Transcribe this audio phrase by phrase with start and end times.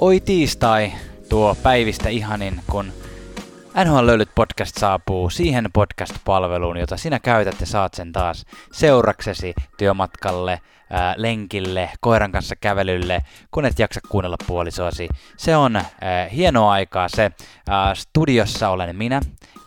[0.00, 0.92] Oi tiistai,
[1.28, 2.92] tuo päivistä ihanin, kun
[3.84, 10.60] NHL Löylyt podcast saapuu siihen podcast-palveluun, jota sinä käytät ja saat sen taas seuraksesi työmatkalle,
[10.90, 13.20] ää, lenkille, koiran kanssa kävelylle,
[13.50, 15.08] kun et jaksa kuunnella puolisoasi.
[15.36, 15.84] Se on ää,
[16.32, 17.30] hienoa aikaa se.
[17.68, 19.20] Ää, studiossa olen minä,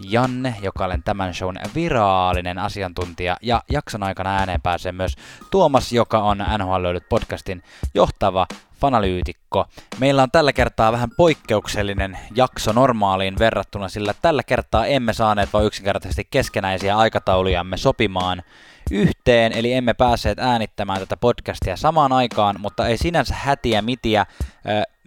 [0.09, 5.15] Janne, joka olen tämän shown viraalinen asiantuntija, ja jakson aikana ääneen pääsee myös
[5.51, 8.47] Tuomas, joka on NHL Löylyt podcastin johtava
[8.81, 9.65] fanalyytikko.
[9.99, 15.65] Meillä on tällä kertaa vähän poikkeuksellinen jakso normaaliin verrattuna, sillä tällä kertaa emme saaneet vain
[15.65, 18.43] yksinkertaisesti keskenäisiä aikataulujamme sopimaan
[18.91, 24.25] yhteen, eli emme päässeet äänittämään tätä podcastia samaan aikaan, mutta ei sinänsä hätiä mitiä.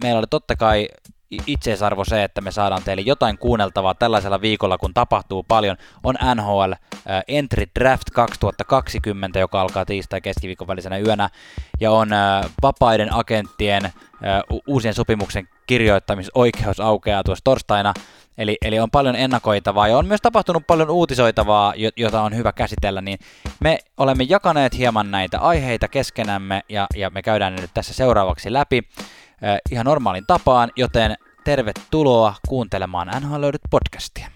[0.02, 0.88] Meillä oli totta kai
[1.46, 6.72] itseisarvo se, että me saadaan teille jotain kuunneltavaa tällaisella viikolla, kun tapahtuu paljon, on NHL
[6.72, 11.28] äh, Entry Draft 2020, joka alkaa tiistai keskiviikon välisenä yönä,
[11.80, 13.92] ja on äh, vapaiden agenttien äh,
[14.66, 17.94] uusien sopimuksen kirjoittamisoikeus aukeaa tuossa torstaina,
[18.38, 23.00] Eli, eli on paljon ennakoitavaa ja on myös tapahtunut paljon uutisoitavaa, jota on hyvä käsitellä,
[23.00, 23.18] niin
[23.60, 28.52] me olemme jakaneet hieman näitä aiheita keskenämme ja, ja me käydään ne nyt tässä seuraavaksi
[28.52, 28.82] läpi
[29.70, 34.28] ihan normaalin tapaan, joten tervetuloa kuuntelemaan NHL Löydyt podcastia.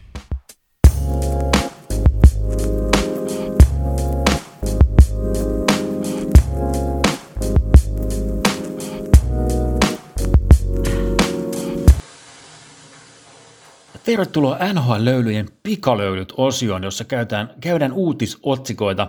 [14.04, 19.08] Tervetuloa NHL-löylyjen pikalöylyt-osioon, jossa käydään, käydään uutisotsikoita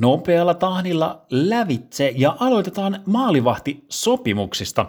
[0.00, 4.86] nopealla tahdilla lävitse ja aloitetaan maalivahti sopimuksista.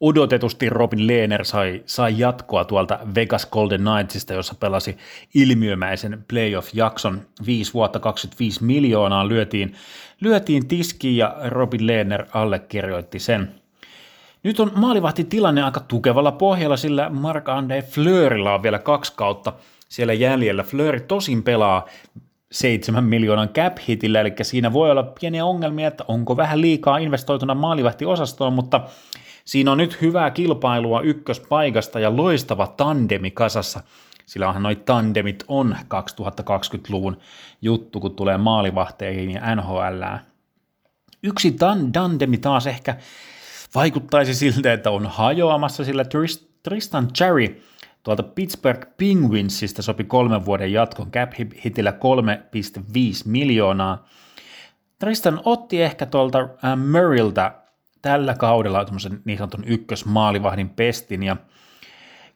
[0.00, 4.96] Odotetusti Robin Lehner sai, sai jatkoa tuolta Vegas Golden Knightsista, jossa pelasi
[5.34, 9.74] ilmiömäisen playoff-jakson 5 vuotta 25 miljoonaa lyötiin,
[10.20, 13.54] lyötiin tiskiin ja Robin Lehner allekirjoitti sen.
[14.42, 19.52] Nyt on maalivahti tilanne aika tukevalla pohjalla, sillä Mark Ande Fleurilla on vielä kaksi kautta
[19.88, 20.62] siellä jäljellä.
[20.62, 21.86] Fleury tosin pelaa
[22.52, 27.54] 7 miljoonan cap hitillä, eli siinä voi olla pieniä ongelmia, että onko vähän liikaa investoituna
[27.54, 28.80] maalivahtiosastoon, mutta
[29.44, 33.80] siinä on nyt hyvää kilpailua ykköspaikasta ja loistava tandemi kasassa,
[34.26, 37.18] sillä onhan noi tandemit on 2020-luvun
[37.62, 40.02] juttu, kun tulee maalivahteihin ja NHL.
[41.22, 41.56] Yksi
[41.92, 42.96] tandemi taas ehkä
[43.74, 46.04] vaikuttaisi siltä, että on hajoamassa, sillä
[46.62, 47.62] Tristan Cherry
[48.02, 51.32] tuolta Pittsburgh Penguinsista sopi kolmen vuoden jatkon cap
[51.64, 51.96] hitillä 3,5
[53.24, 54.08] miljoonaa.
[54.98, 57.52] Tristan otti ehkä tuolta äh, Murrayltä
[58.02, 58.86] tällä kaudella
[59.24, 61.36] niin sanotun ykkösmaalivahdin pestin ja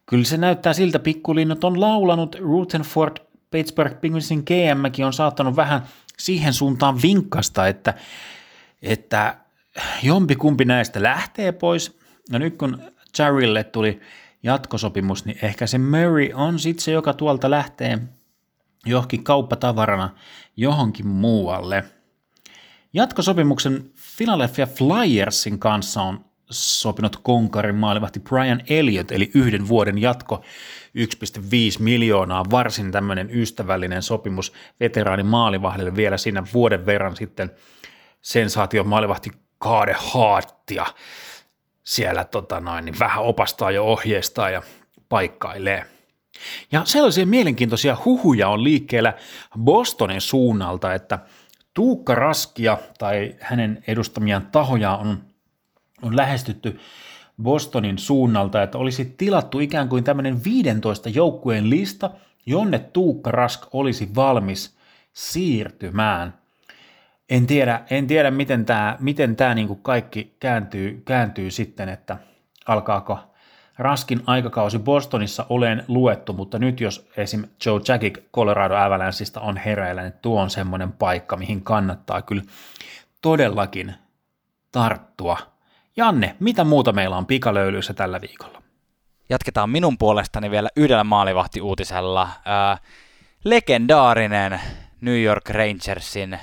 [0.06, 3.16] kyllä se näyttää siltä, pikkulinnut on laulanut, Rutherford
[3.50, 5.82] Pittsburgh Penguinsin GMkin on saattanut vähän
[6.18, 7.94] siihen suuntaan vinkkasta, että,
[8.82, 9.36] että
[10.02, 11.98] jompikumpi näistä lähtee pois.
[12.32, 12.82] Ja nyt kun
[13.16, 14.00] Charille tuli
[14.44, 17.98] jatkosopimus, niin ehkä se Murray on sitten se, joka tuolta lähtee
[18.86, 20.10] johonkin kauppatavarana
[20.56, 21.84] johonkin muualle.
[22.92, 30.42] Jatkosopimuksen Philadelphia Flyersin kanssa on sopinut konkarin maalivahti Brian Elliott, eli yhden vuoden jatko
[30.98, 31.42] 1,5
[31.78, 37.50] miljoonaa, varsin tämmöinen ystävällinen sopimus veteraani maalivahdille vielä siinä vuoden verran sitten
[38.22, 40.86] sensaatio maalivahti Kaade Haattia
[41.84, 44.62] siellä tota noin, niin vähän opastaa ja ohjeistaa ja
[45.08, 45.84] paikkailee.
[46.72, 49.14] Ja sellaisia mielenkiintoisia huhuja on liikkeellä
[49.58, 51.18] Bostonin suunnalta, että
[51.74, 55.24] Tuukka Raskia tai hänen edustamiaan tahoja on,
[56.02, 56.80] on lähestytty
[57.42, 62.10] Bostonin suunnalta, että olisi tilattu ikään kuin tämmöinen 15 joukkueen lista,
[62.46, 64.76] jonne Tuukka Rask olisi valmis
[65.12, 66.34] siirtymään–
[67.30, 72.16] en tiedä, en tiedä miten tämä miten tää niinku kaikki kääntyy, kääntyy sitten, että
[72.66, 73.18] alkaako
[73.78, 77.44] Raskin aikakausi Bostonissa olen luettu, mutta nyt jos esim.
[77.66, 82.42] Joe Jackick Colorado Avalancheista on hereillä, niin tuo on semmoinen paikka, mihin kannattaa kyllä
[83.22, 83.94] todellakin
[84.72, 85.38] tarttua.
[85.96, 88.62] Janne, mitä muuta meillä on pikalöylyissä tällä viikolla?
[89.28, 92.22] Jatketaan minun puolestani vielä yhdellä maalivahtiuutisella.
[92.22, 92.80] Äh,
[93.44, 94.60] legendaarinen
[95.00, 96.38] New York Rangersin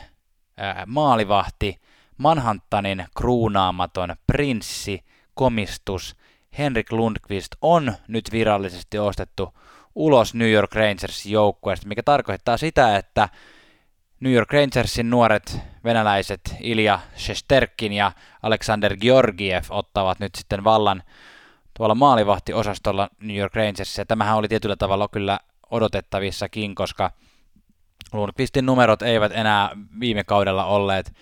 [0.86, 1.82] maalivahti,
[2.18, 5.04] Manhattanin kruunaamaton prinssi,
[5.34, 6.16] komistus
[6.58, 9.54] Henrik Lundqvist on nyt virallisesti ostettu
[9.96, 13.30] ulos New York Rangersin joukkueesta, mikä tarkoittaa sitä, että
[14.20, 18.12] New York Rangersin nuoret venäläiset Ilja Shesterkin ja
[18.44, 21.04] Alexander Georgiev ottavat nyt sitten vallan
[21.78, 24.06] tuolla maalivahtiosastolla New York Rangersissa.
[24.06, 25.40] Tämähän oli tietyllä tavalla kyllä
[25.72, 27.12] odotettavissakin, koska
[28.14, 29.70] Lundqvistin numerot eivät enää
[30.00, 31.14] viime kaudella olleet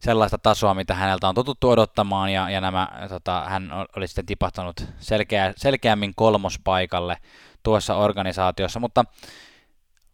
[0.00, 4.86] sellaista tasoa, mitä häneltä on totuttu odottamaan, ja, ja nämä, tota, hän oli sitten tipahtanut
[4.98, 7.16] selkeä, selkeämmin kolmospaikalle
[7.62, 9.04] tuossa organisaatiossa, mutta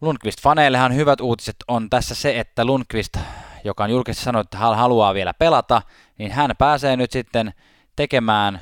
[0.00, 3.17] Lundqvist-faneillehan hyvät uutiset on tässä se, että Lundqvist,
[3.64, 5.82] joka on julkisesti sanonut, että hän haluaa vielä pelata,
[6.19, 7.55] niin hän pääsee nyt sitten
[7.96, 8.61] tekemään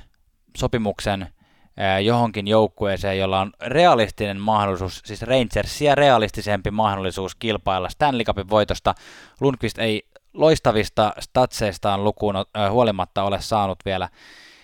[0.56, 1.28] sopimuksen
[2.04, 8.94] johonkin joukkueeseen, jolla on realistinen mahdollisuus, siis Rangersia realistisempi mahdollisuus kilpailla Stanley Cupin voitosta.
[9.40, 12.34] Lundqvist ei loistavista statseistaan lukuun
[12.70, 14.08] huolimatta ole saanut vielä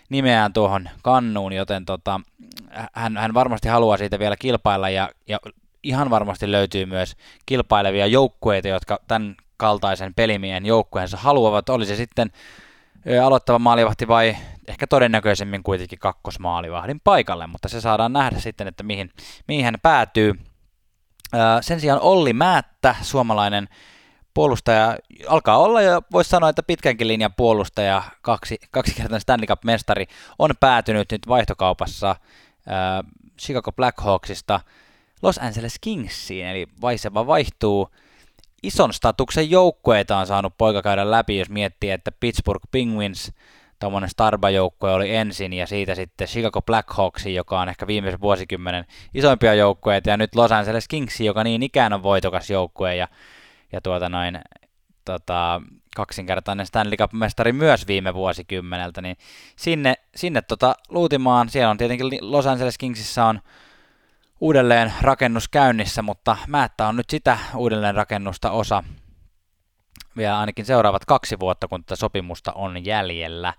[0.09, 2.21] nimeään tuohon kannuun, joten tota,
[2.93, 5.39] hän, hän varmasti haluaa siitä vielä kilpailla ja, ja
[5.83, 12.31] ihan varmasti löytyy myös kilpailevia joukkueita, jotka tämän kaltaisen pelimien joukkueensa haluavat, oli se sitten
[13.25, 14.37] aloittava maalivahti vai
[14.69, 19.11] ehkä todennäköisemmin kuitenkin kakkosmaalivahdin paikalle, mutta se saadaan nähdä sitten, että mihin,
[19.49, 20.35] mihin hän päätyy.
[21.61, 23.69] Sen sijaan Olli Määttä, suomalainen
[24.35, 30.07] puolustaja, alkaa olla ja voisi sanoa, että pitkänkin linjan puolustaja, kaksi, kaksikertainen Stanley Cup-mestari,
[30.39, 32.17] on päätynyt nyt vaihtokaupassa
[33.41, 34.61] Chicago Blackhawksista
[35.23, 37.89] Los Angeles Kingsiin, eli Vaiseva vaihtuu
[38.63, 43.33] ison statuksen joukkueita on saanut poika käydä läpi, jos miettii, että Pittsburgh Penguins,
[43.79, 48.85] tuommoinen Starba-joukkue oli ensin, ja siitä sitten Chicago Blackhawks, joka on ehkä viimeisen vuosikymmenen
[49.15, 53.09] isoimpia joukkueita, ja nyt Los Angeles Kings, joka niin ikään on voitokas joukkue, ja,
[53.73, 54.41] ja tuota noin,
[55.05, 55.61] tota,
[55.97, 59.17] kaksinkertainen Stanley Cup-mestari myös viime vuosikymmeneltä, niin
[59.57, 63.41] sinne, sinne tota, luutimaan, siellä on tietenkin Los Angeles Kingsissä on
[64.41, 68.83] uudelleen rakennus käynnissä, mutta Määttä on nyt sitä uudelleen rakennusta osa
[70.17, 73.55] vielä ainakin seuraavat kaksi vuotta, kun tätä sopimusta on jäljellä.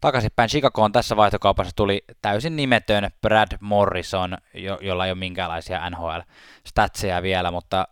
[0.00, 7.22] Takaisinpäin Chicagoon tässä vaihtokaupassa tuli täysin nimetön Brad Morrison, jo, jolla ei ole minkäänlaisia NHL-statseja
[7.22, 7.88] vielä, mutta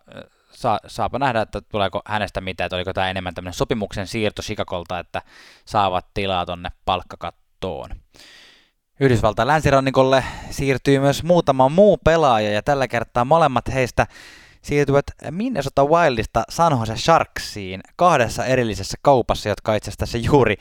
[0.50, 4.98] saa, saapa nähdä, että tuleeko hänestä mitään, että oliko tämä enemmän tämmöinen sopimuksen siirto Chicagolta,
[4.98, 5.22] että
[5.64, 7.90] saavat tilaa tonne palkkakattoon.
[9.00, 14.06] Yhdysvaltain länsirannikolle siirtyy myös muutama muu pelaaja ja tällä kertaa molemmat heistä
[14.66, 20.56] siirtyvät Minnesota Wildista San Jose Sharksiin kahdessa erillisessä kaupassa, jotka itse asiassa tässä juuri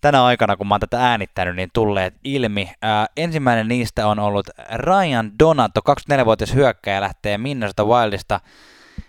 [0.00, 2.70] tänä aikana, kun mä oon tätä äänittänyt, niin tulleet ilmi.
[2.82, 8.40] Ää, ensimmäinen niistä on ollut Ryan Donato, 24-vuotias hyökkäjä, lähtee Minnesota Wildista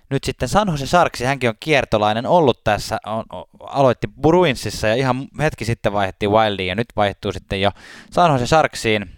[0.10, 4.96] nyt sitten San Jose Sharks, hänkin on kiertolainen ollut tässä, on, on, aloitti Bruinsissa ja
[4.96, 7.72] ihan hetki sitten vaihdettiin Wildiin ja nyt vaihtuu sitten jo
[8.12, 9.17] San Jose Sharksiin.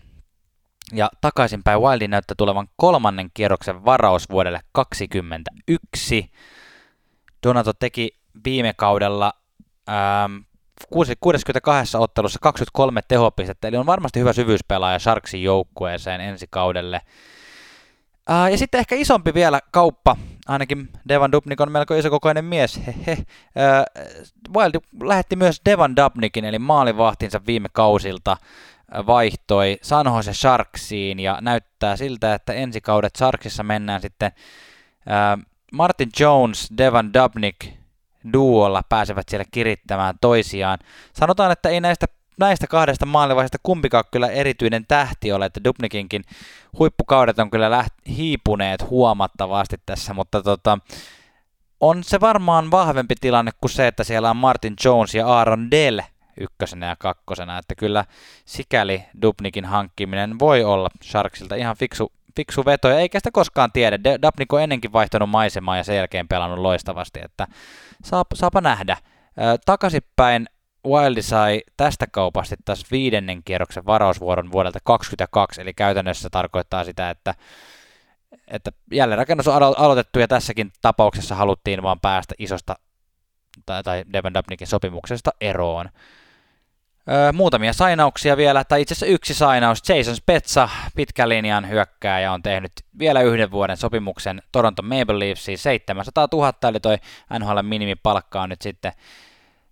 [0.94, 6.32] Ja takaisinpäin Wildin näyttää tulevan kolmannen kierroksen varaus vuodelle 2021.
[7.44, 9.34] Donato teki viime kaudella
[9.90, 10.38] ähm,
[10.90, 17.02] 62 ottelussa 23 tehopistettä, eli on varmasti hyvä syvyyspelaaja Sharksin joukkueeseen ensi kaudelle.
[18.30, 20.16] Uh, ja sitten ehkä isompi vielä kauppa,
[20.48, 22.82] ainakin Devan Dubnik on melko isokokoinen mies.
[22.88, 23.18] Hehe.
[23.18, 28.38] Uh, Wild lähetti myös Devan Dubnikin, eli maalivahtinsa viime kausilta
[29.08, 34.32] vaihtoi San Jose Sharksiin ja näyttää siltä, että ensi kaudet Sharksissa mennään sitten
[35.74, 37.74] Martin Jones, Devan Dubnik
[38.34, 40.80] duolla pääsevät siellä kirittämään toisiaan.
[41.14, 42.06] Sanotaan, että ei näistä
[42.40, 46.24] näistä kahdesta maalivaiheesta kumpikaan kyllä erityinen tähti ole, että Dubnikinkin
[46.80, 50.78] huippukaudet on kyllä läht- hiipuneet huomattavasti tässä, mutta tota,
[51.80, 56.00] on se varmaan vahvempi tilanne kuin se, että siellä on Martin Jones ja Aaron Dell
[56.40, 58.06] ykkösenä ja kakkosena, että kyllä
[58.46, 64.00] sikäli Dubnikin hankkiminen voi olla Sharksilta ihan fiksu, fiksu veto, ja eikä sitä koskaan tiedä.
[64.04, 67.48] Dubnik on ennenkin vaihtanut maisemaa ja sen jälkeen pelannut loistavasti, että
[68.04, 68.98] saapa, saapa nähdä.
[69.66, 70.48] Takaisinpäin
[70.88, 77.36] Wildi sai tästä kaupasta taas viidennen kierroksen varausvuoron vuodelta 2022, eli käytännössä tarkoittaa sitä, että,
[78.48, 82.76] että jälleenrakennus on aloitettu ja tässäkin tapauksessa haluttiin vaan päästä isosta
[83.66, 85.90] tai, tai Devon Dubnikin sopimuksesta eroon.
[87.34, 89.90] Muutamia sainauksia vielä, tai itse asiassa yksi sainaus.
[89.90, 95.58] Jason Spetsa, pitkä linjan hyökkääjä, on tehnyt vielä yhden vuoden sopimuksen Toronto Maple Leafsiin.
[95.58, 96.98] 700 000, eli toi
[97.40, 98.92] NHL minimipalkka on nyt sitten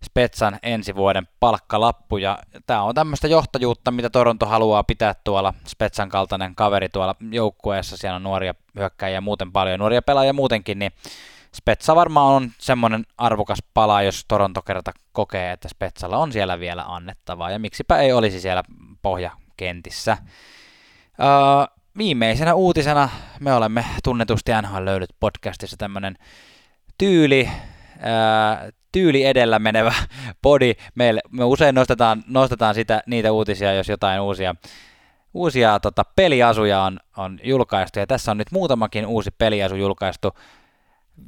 [0.06, 6.10] Spetsan ensi vuoden palkkalappu, ja tämä on tämmöistä johtajuutta, mitä Toronto haluaa pitää tuolla Spetsan
[6.10, 10.92] kaltainen kaveri tuolla joukkueessa, siellä on nuoria hyökkäjiä muuten paljon, nuoria pelaajia muutenkin, niin
[11.56, 16.84] Spetsa varmaan on semmoinen arvokas pala, jos Toronto kerta kokee, että Spetsalla on siellä vielä
[16.88, 18.64] annettavaa, ja miksipä ei olisi siellä
[19.02, 20.18] pohjakentissä.
[21.20, 26.16] Uh, viimeisenä uutisena me olemme tunnetusti NHL löydyt podcastissa tämmöinen
[26.98, 27.50] tyyli,
[28.92, 29.94] tyyli edellä menevä
[30.44, 30.74] body.
[30.96, 34.56] Meille, me usein nostetaan, nostetaan sitä, niitä uutisia, jos jotain uusia,
[35.34, 38.00] uusia tota, peliasuja on, on julkaistu.
[38.00, 40.34] Ja tässä on nyt muutamakin uusi peliasu julkaistu.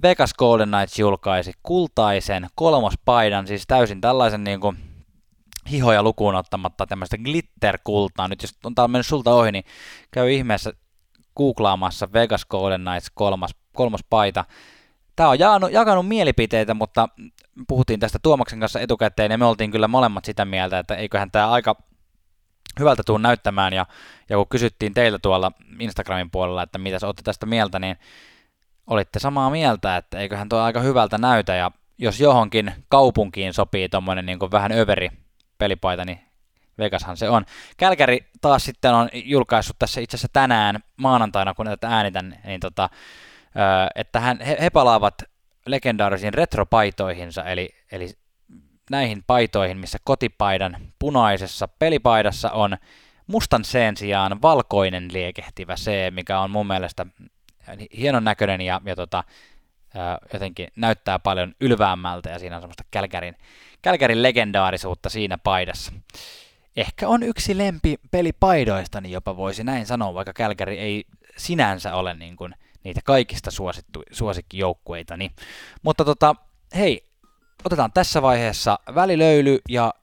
[0.04, 4.78] Vegas Golden Knights julkaisi kultaisen kolmospaidan, siis täysin tällaisen niin kuin
[5.72, 8.28] hihoja lukuun ottamatta tämmöistä glitter-kultaa.
[8.28, 9.64] Nyt jos on tää mennyt sulta ohi, niin
[10.12, 10.74] käy ihmeessä
[11.38, 14.46] googlaamassa Vegas Golden Knights kolmas, kolmas paita.
[15.16, 17.10] Tämä on jakanut, jakanut mielipiteitä, mutta
[17.68, 21.52] puhuttiin tästä Tuomaksen kanssa etukäteen ja me oltiin kyllä molemmat sitä mieltä, että eiköhän tämä
[21.52, 21.76] aika
[22.80, 23.86] hyvältä tuu näyttämään ja,
[24.30, 27.98] ja kun kysyttiin teiltä tuolla Instagramin puolella, että mitä olette tästä mieltä, niin
[28.90, 34.26] olitte samaa mieltä, että eiköhän tuo aika hyvältä näytä ja jos johonkin kaupunkiin sopii tuommoinen
[34.26, 35.10] niin vähän överi
[35.58, 36.20] pelipaita, niin
[36.78, 37.46] Vegashan se on.
[37.78, 42.90] Kälkäri taas sitten on julkaissut tässä itse asiassa tänään maanantaina, kun tätä äänitän, niin tota,
[43.96, 45.24] että hän, he, he palaavat
[45.66, 48.10] legendaarisiin retropaitoihinsa, eli, eli
[48.90, 52.78] näihin paitoihin, missä kotipaidan punaisessa pelipaidassa on
[53.28, 57.06] mustan seen sijaan valkoinen liekehtivä C, mikä on mun mielestä
[57.98, 59.24] hienon näköinen ja, ja tota,
[60.34, 63.36] jotenkin näyttää paljon ylväämmältä ja siinä on semmoista Kälkärin,
[63.82, 65.92] Kälkärin legendaarisuutta siinä paidassa.
[66.76, 71.06] Ehkä on yksi lempi pelipaidoistani jopa voisi näin sanoa, vaikka Kälkäri ei
[71.38, 75.32] sinänsä ole niin kuin niitä kaikista suosittu, suosikkijoukkueitani.
[75.82, 76.36] Mutta tota,
[76.76, 77.08] hei,
[77.66, 79.94] otetaan tässä vaiheessa välilöyly ja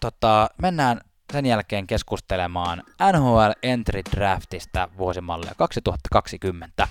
[0.00, 1.00] tota, mennään
[1.32, 6.88] sen jälkeen keskustelemaan NHL Entry Draftista vuosimallia 2020.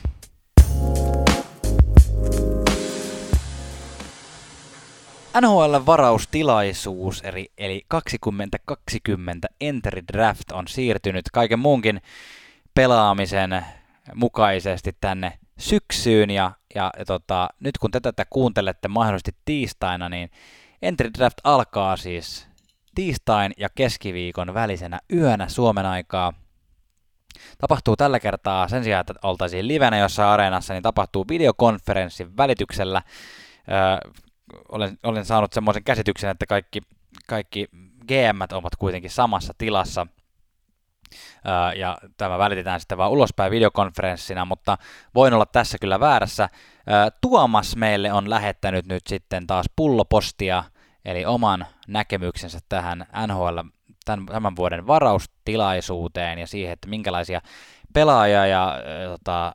[5.41, 12.01] NHL-varaustilaisuus, eli, eli 2020 Entry Draft on siirtynyt kaiken muunkin
[12.75, 13.65] pelaamisen
[14.15, 20.31] mukaisesti tänne syksyyn ja, ja, ja tota, nyt kun te tätä kuuntelette mahdollisesti tiistaina, niin
[20.81, 22.47] Entry Draft alkaa siis
[22.95, 26.33] tiistain ja keskiviikon välisenä yönä Suomen aikaa.
[27.57, 33.01] Tapahtuu tällä kertaa sen sijaan, että oltaisiin livenä jossain areenassa, niin tapahtuu videokonferenssin välityksellä.
[33.71, 34.11] Öö,
[34.69, 36.81] olen, olen saanut semmoisen käsityksen, että kaikki,
[37.27, 37.67] kaikki
[38.07, 40.07] GM ovat kuitenkin samassa tilassa–
[41.75, 44.77] ja tämä välitetään sitten vaan ulospäin videokonferenssina, mutta
[45.15, 46.49] voin olla tässä kyllä väärässä.
[47.21, 50.63] Tuomas meille on lähettänyt nyt sitten taas pullopostia,
[51.05, 53.59] eli oman näkemyksensä tähän NHL
[54.05, 57.41] tämän vuoden varaustilaisuuteen ja siihen, että minkälaisia
[57.93, 58.75] pelaajia ja
[59.07, 59.53] tota,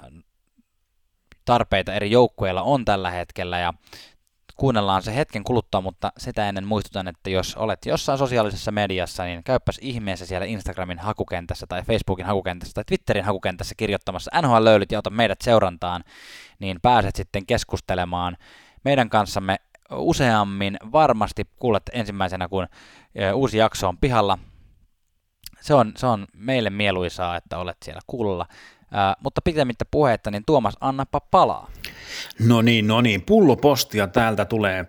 [1.45, 3.59] tarpeita eri joukkueilla on tällä hetkellä.
[3.59, 3.75] Ja
[4.59, 9.45] kuunnellaan se hetken kuluttua, mutta sitä ennen muistutan, että jos olet jossain sosiaalisessa mediassa, niin
[9.45, 14.99] käyppäs ihmeessä siellä Instagramin hakukentässä tai Facebookin hakukentässä tai Twitterin hakukentässä kirjoittamassa NHL löylyt ja
[14.99, 16.05] ota meidät seurantaan,
[16.59, 18.37] niin pääset sitten keskustelemaan
[18.85, 19.57] meidän kanssamme
[19.91, 20.77] useammin.
[20.93, 22.67] Varmasti kuulet ensimmäisenä, kun
[23.35, 24.39] uusi jakso on pihalla.
[25.61, 28.47] Se on, se on meille mieluisaa, että olet siellä kuulolla.
[29.21, 31.71] Mutta pitemmittä puheetta, niin Tuomas, annapa palaa.
[32.39, 33.23] No niin, no niin.
[33.23, 34.87] Pullopostia täältä tulee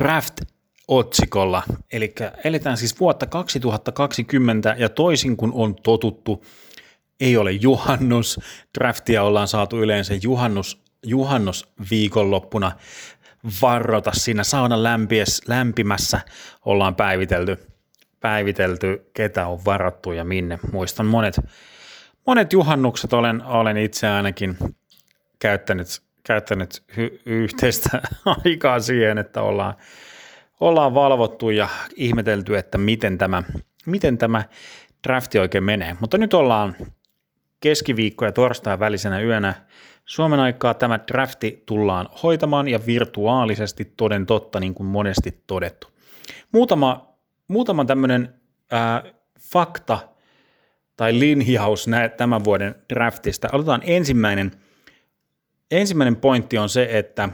[0.00, 1.62] draft-otsikolla.
[1.92, 6.44] Eli eletään siis vuotta 2020 ja toisin kuin on totuttu,
[7.20, 8.40] ei ole juhannus.
[8.78, 12.72] Draftia ollaan saatu yleensä juhannus, juhannus viikonloppuna
[13.62, 16.20] varrota siinä saunan lämpies, lämpimässä
[16.64, 17.58] ollaan päivitelty,
[18.20, 20.58] päivitelty, ketä on varattu ja minne.
[20.72, 21.40] Muistan monet
[22.28, 24.58] monet juhannukset olen, olen itse ainakin
[25.38, 25.86] käyttänyt,
[26.22, 28.02] käyttänyt hy, yhteistä
[28.44, 29.74] aikaa siihen, että ollaan,
[30.60, 33.42] ollaan valvottu ja ihmetelty, että miten tämä,
[33.86, 34.44] miten tämä
[35.06, 35.96] drafti oikein menee.
[36.00, 36.76] Mutta nyt ollaan
[37.60, 39.54] keskiviikko ja torstai välisenä yönä
[40.04, 45.88] Suomen aikaa tämä drafti tullaan hoitamaan ja virtuaalisesti toden totta, niin kuin monesti todettu.
[46.52, 47.14] Muutama,
[47.48, 48.34] muutama tämmöinen
[48.70, 49.02] ää,
[49.40, 49.98] fakta
[50.98, 51.86] tai linjaus
[52.16, 53.48] tämän vuoden draftista.
[53.52, 54.50] Aloitetaan ensimmäinen.
[55.70, 57.28] Ensimmäinen pointti on se, että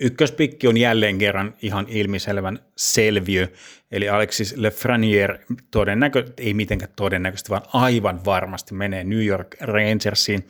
[0.00, 3.48] ykköspikki on jälleen kerran ihan ilmiselvän selviö,
[3.90, 10.48] eli Alexis Lefreniere todennäkö, ei mitenkään todennäköisesti, vaan aivan varmasti menee New York Rangersiin.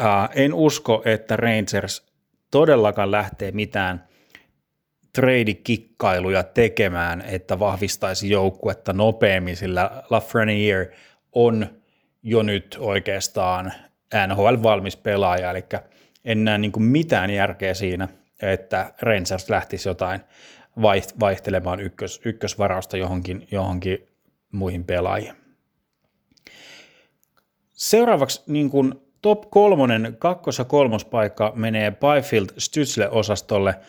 [0.00, 2.06] Uh, en usko, että Rangers
[2.50, 4.07] todellakaan lähtee mitään
[5.12, 10.90] trade-kikkailuja tekemään, että vahvistaisi joukkuetta nopeammin, sillä Lafreniere
[11.32, 11.66] on
[12.22, 13.72] jo nyt oikeastaan
[14.26, 15.64] NHL-valmis pelaaja, eli
[16.24, 18.08] en näe niin mitään järkeä siinä,
[18.42, 20.20] että Rangers lähtisi jotain
[21.20, 24.08] vaihtelemaan ykkös, ykkösvarausta johonkin, johonkin
[24.52, 25.34] muihin pelaajiin.
[27.72, 33.74] Seuraavaksi niin kuin top kolmonen, kakkos- ja kolmospaikka menee Byfield Stützle-osastolle–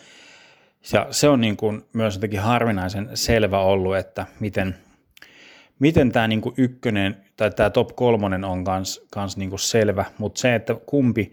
[0.92, 4.76] ja se on niin kuin myös jotenkin harvinaisen selvä ollut, että miten,
[5.78, 10.04] miten tämä niin kuin ykkönen tai tämä top kolmonen on kans, kans niin kuin selvä,
[10.18, 11.32] mutta se, että kumpi,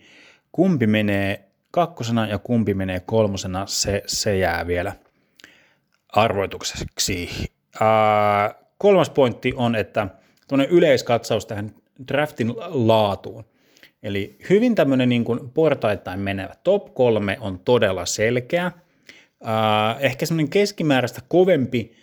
[0.51, 4.93] kumpi menee kakkosena ja kumpi menee kolmosena, se, se jää vielä
[6.09, 7.29] arvoitukseksi.
[7.81, 10.07] Ää, kolmas pointti on, että
[10.47, 11.71] tuonne yleiskatsaus tähän
[12.07, 13.45] draftin laatuun.
[14.03, 18.71] Eli hyvin tämmöinen niin kuin portaittain menevä top kolme on todella selkeä.
[19.43, 21.95] Ää, ehkä semmoinen keskimääräistä kovempi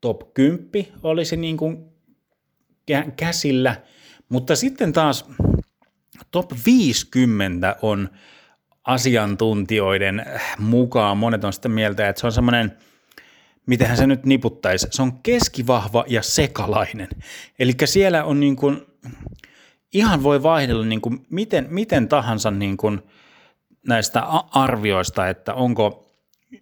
[0.00, 1.84] top 10 olisi niin kuin
[3.16, 3.76] käsillä,
[4.28, 5.24] mutta sitten taas
[6.30, 8.08] top 50 on
[8.84, 10.26] asiantuntijoiden
[10.58, 12.76] mukaan, monet on sitä mieltä, että se on semmoinen,
[13.66, 17.08] mitenhän se nyt niputtaisi, se on keskivahva ja sekalainen.
[17.58, 18.86] Eli siellä on niin kuin,
[19.94, 23.00] ihan voi vaihdella niin kuin miten, miten tahansa niin kuin
[23.88, 26.09] näistä arvioista, että onko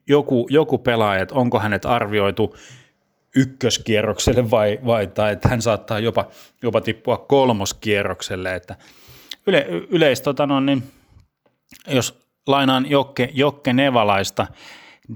[0.07, 2.57] joku, joku pelaaja, että onko hänet arvioitu
[3.37, 6.29] ykköskierrokselle vai, vai tai että hän saattaa jopa,
[6.63, 8.77] jopa tippua kolmoskierrokselle, että
[9.47, 10.83] yle, yleis, tota no, niin,
[11.87, 14.47] jos lainaan Jokke, Jokke Nevalaista,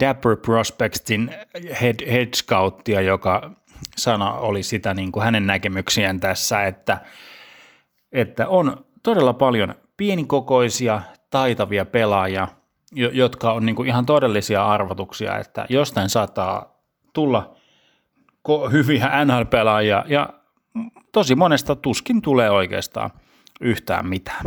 [0.00, 1.34] Dapper Prospectin
[1.80, 3.50] head, head scouttia, joka
[3.96, 6.98] sana oli sitä niin kuin hänen näkemyksiään tässä, että,
[8.12, 12.48] että on todella paljon pienikokoisia, taitavia pelaajia,
[12.92, 16.78] jotka on niin kuin ihan todellisia arvotuksia, että jostain saattaa
[17.12, 17.56] tulla
[18.72, 20.28] hyviä NHL-pelaajia ja
[21.12, 23.10] tosi monesta tuskin tulee oikeastaan
[23.60, 24.44] yhtään mitään.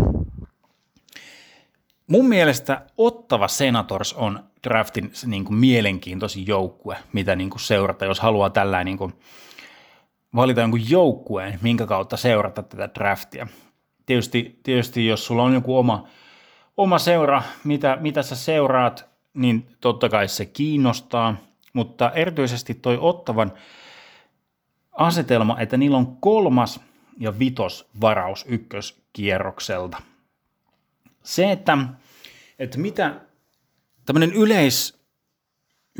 [2.08, 8.20] Mun mielestä Ottava Senators on draftin niin kuin mielenkiintoisin joukkue, mitä niin kuin seurata, jos
[8.20, 9.14] haluaa tällä niin kuin
[10.36, 13.48] valita jonkun joukkueen, minkä kautta seurata tätä draftia.
[14.06, 16.08] Tietysti, tietysti jos sulla on joku oma,
[16.78, 21.36] oma seura, mitä, mitä sä seuraat, niin totta kai se kiinnostaa,
[21.74, 23.54] mutta erityisesti toi Ottavan
[24.92, 26.80] asetelma, että niillä on kolmas
[27.20, 30.02] ja vitos varaus ykköskierrokselta.
[31.24, 31.78] Se, että,
[32.60, 33.22] että mitä
[34.06, 35.00] tämmöinen yleis,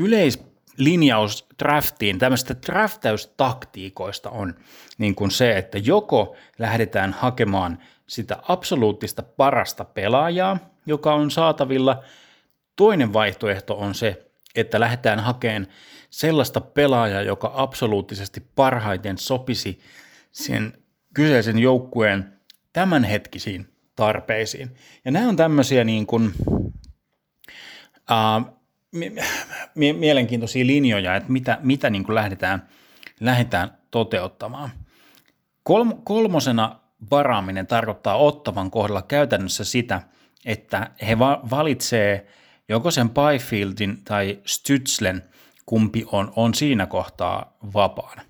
[0.00, 4.54] yleislinjaus draftiin, tämmöistä draftaustaktiikoista on
[4.98, 12.02] niin kuin se, että joko lähdetään hakemaan sitä absoluuttista parasta pelaajaa, joka on saatavilla.
[12.76, 15.66] Toinen vaihtoehto on se, että lähdetään hakemaan
[16.10, 19.80] sellaista pelaajaa, joka absoluuttisesti parhaiten sopisi
[20.32, 20.72] sen
[21.14, 22.32] kyseisen joukkueen
[22.72, 24.74] tämänhetkisiin tarpeisiin.
[25.04, 26.32] Ja nämä on tämmöisiä niin kuin,
[29.74, 32.68] mie- mielenkiintoisia linjoja, että mitä, mitä niin kuin lähdetään,
[33.20, 34.70] lähdetään toteuttamaan.
[35.64, 36.80] Kolm- kolmosena
[37.10, 40.02] varaaminen tarkoittaa ottavan kohdalla käytännössä sitä,
[40.44, 42.26] että he va- valitsee
[42.68, 45.22] joko sen Byfieldin tai Stützlen,
[45.66, 48.22] kumpi on, on siinä kohtaa vapaana.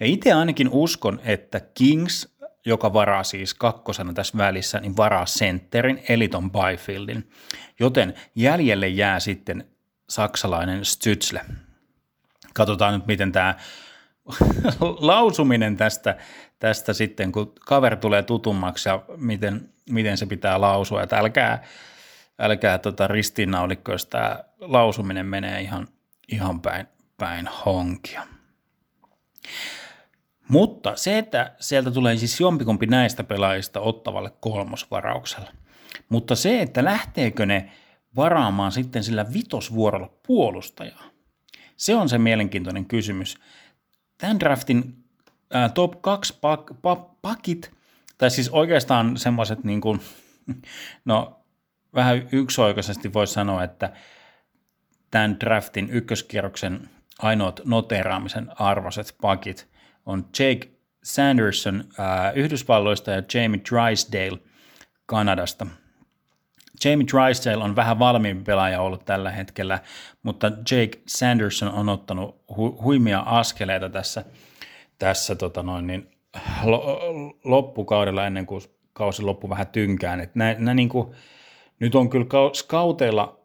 [0.00, 6.02] Ja itse ainakin uskon, että Kings, joka varaa siis kakkosena tässä välissä, niin varaa sentterin,
[6.08, 7.30] eli ton Byfieldin.
[7.80, 9.64] Joten jäljelle jää sitten
[10.08, 11.40] saksalainen Stützle.
[12.54, 13.54] Katsotaan nyt, miten tämä
[14.80, 16.16] lausuminen tästä,
[16.58, 21.02] tästä sitten, kun kaveri tulee tutummaksi ja miten, miten se pitää lausua.
[21.02, 21.62] Että älkää,
[22.38, 25.88] älkää tota ristiinnaulikko, jos tämä lausuminen menee ihan,
[26.28, 28.22] ihan päin, päin honkia.
[30.48, 35.50] Mutta se, että sieltä tulee siis jompikumpi näistä pelaajista ottavalle kolmosvarauksella.
[36.08, 37.70] Mutta se, että lähteekö ne
[38.16, 41.04] varaamaan sitten sillä vitosvuorolla puolustajaa,
[41.76, 43.38] se on se mielenkiintoinen kysymys.
[44.18, 45.04] Tämän draftin
[45.50, 47.70] ää, top 2 pak, pa, pakit,
[48.18, 50.00] tai siis oikeastaan semmoiset niin kuin,
[51.04, 51.40] no
[51.94, 53.92] vähän yksioikaisesti voisi sanoa, että
[55.10, 59.68] tämän draftin ykköskierroksen ainoat noteraamisen arvoiset pakit
[60.06, 60.68] on Jake
[61.04, 64.38] Sanderson äh, Yhdysvalloista ja Jamie Drysdale
[65.06, 65.66] Kanadasta.
[66.84, 69.78] Jamie Drysdale on vähän valmiimpi pelaaja ollut tällä hetkellä,
[70.22, 74.24] mutta Jake Sanderson on ottanut hu- huimia askeleita tässä,
[74.98, 76.10] tässä tota noin, niin,
[76.64, 77.00] lo-
[77.44, 80.20] loppukaudella ennen kuin kausi loppu vähän tynkään.
[80.20, 81.14] Et nä, nä, niin kuin,
[81.80, 83.38] nyt on kyllä skauteilla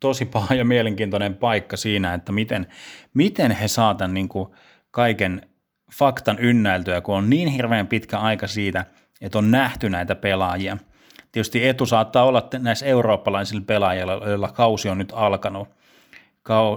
[0.00, 2.66] tosi paha ja mielenkiintoinen paikka siinä, että miten,
[3.14, 4.48] miten he saatan niin kuin
[4.90, 5.48] kaiken
[5.92, 8.86] faktan ynnäiltyä, kun on niin hirveän pitkä aika siitä,
[9.20, 10.76] että on nähty näitä pelaajia.
[11.32, 15.68] Tietysti etu saattaa olla näissä eurooppalaisilla pelaajilla, joilla kausi on nyt alkanut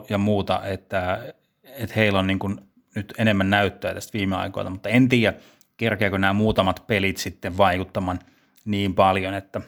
[0.09, 4.89] ja muuta, että, että heillä on niin kuin nyt enemmän näyttöä tästä viime aikoina, mutta
[4.89, 5.37] en tiedä,
[5.77, 8.19] kerkeäkö nämä muutamat pelit sitten vaikuttamaan
[8.65, 9.61] niin paljon, että,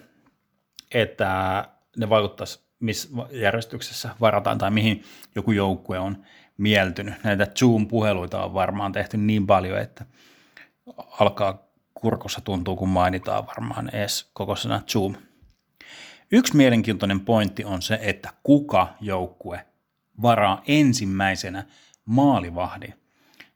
[0.94, 1.66] että
[1.98, 5.04] ne vaikuttaisi missä järjestyksessä varataan tai mihin
[5.36, 6.26] joku joukkue on
[6.58, 7.14] mieltynyt.
[7.24, 10.06] Näitä Zoom-puheluita on varmaan tehty niin paljon, että
[11.20, 15.16] alkaa kurkossa tuntuu, kun mainitaan varmaan edes koko sana Zoom.
[16.32, 19.66] Yksi mielenkiintoinen pointti on se, että kuka joukkue
[20.22, 21.66] varaa ensimmäisenä
[22.06, 22.94] maalivahdin.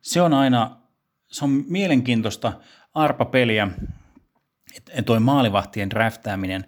[0.08, 0.78] Se on aina,
[1.32, 2.54] se on mielenkiintoista
[2.94, 3.68] arpapeliä,
[4.76, 6.66] että toi maalivahtien draftaaminen.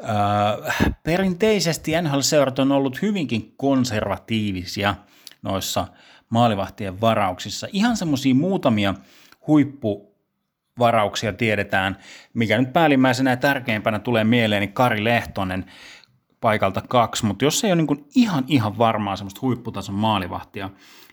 [0.00, 0.70] Öö,
[1.02, 4.94] perinteisesti NHL-seurat on ollut hyvinkin konservatiivisia
[5.42, 5.88] noissa
[6.28, 7.66] maalivahtien varauksissa.
[7.72, 8.94] Ihan semmoisia muutamia
[9.46, 11.98] huippuvarauksia tiedetään,
[12.34, 15.64] mikä nyt päällimmäisenä ja tärkeimpänä tulee mieleen, niin Kari Lehtonen
[16.40, 20.70] paikalta kaksi, mutta jos ei ole niin ihan ihan varmaa semmoista huipputason maalivahtia,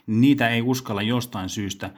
[0.10, 1.89] niitä ei uskalla jostain syystä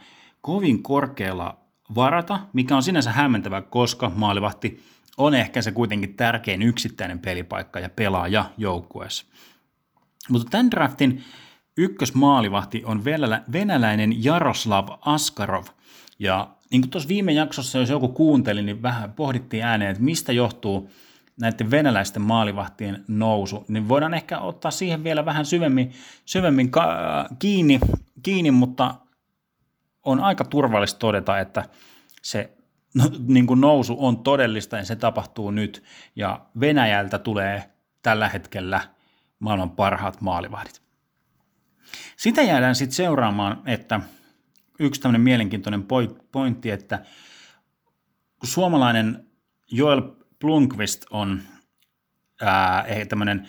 [0.42, 1.58] kovin korkealla
[1.96, 4.84] varata, mikä on sinänsä hämmentävä, koska maalivahti
[5.18, 9.26] on ehkä se kuitenkin tärkein yksittäinen pelipaikka ja pelaaja joukkueessa.
[10.30, 11.24] Mutta tämän draftin
[11.78, 13.04] ykkösmaalivahti on
[13.52, 15.66] venäläinen Jaroslav Askarov.
[16.20, 20.32] Ja niin kuin tuossa viime jaksossa, jos joku kuunteli, niin vähän pohdittiin ääneen, että mistä
[20.32, 20.90] johtuu
[21.40, 25.92] näiden venäläisten maalivahtien nousu, niin voidaan ehkä ottaa siihen vielä vähän syvemmin,
[26.26, 27.80] syvemmin ka- kiinni,
[28.24, 28.96] kiinni, mutta
[30.04, 31.66] on aika turvallista todeta, että
[32.22, 32.58] se
[32.96, 35.84] no, niin kuin nousu on todellista ja se tapahtuu nyt.
[36.16, 38.82] Ja Venäjältä tulee tällä hetkellä
[39.40, 40.82] maailman parhaat maalivahdit.
[42.18, 44.00] Sitä jäädään sitten seuraamaan, että
[44.80, 45.86] yksi tämmöinen mielenkiintoinen
[46.32, 47.06] pointti, että
[48.40, 49.26] kun suomalainen
[49.72, 50.02] Joel
[50.42, 51.42] Plunkvist on
[52.42, 53.48] ää, tämmöinen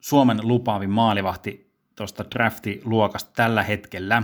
[0.00, 4.22] Suomen lupaavin maalivahti tuosta draftiluokasta tällä hetkellä,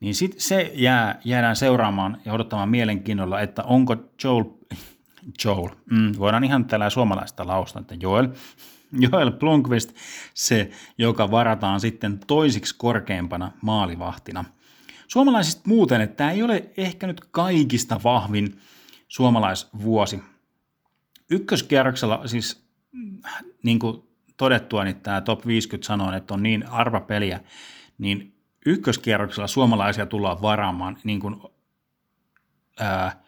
[0.00, 4.44] niin sit se jää, jäädään seuraamaan ja odottamaan mielenkiinnolla, että onko Joel,
[5.44, 8.28] Joel, mm, voidaan ihan tällä suomalaista lausta, että Joel,
[9.10, 9.94] Joel Plunkvist
[10.34, 14.44] se, joka varataan sitten toisiksi korkeimpana maalivahtina.
[15.08, 18.58] Suomalaisista muuten, että tämä ei ole ehkä nyt kaikista vahvin
[19.08, 20.33] suomalaisvuosi.
[21.30, 22.64] Ykköskierroksella siis
[23.62, 24.02] niin kuin
[24.36, 27.40] todettua, niin tämä top 50 sanoo, että on niin arvapeliä,
[27.98, 28.34] niin
[28.66, 31.36] ykköskierroksella suomalaisia tullaan varaamaan niin kuin,
[32.80, 33.22] ää,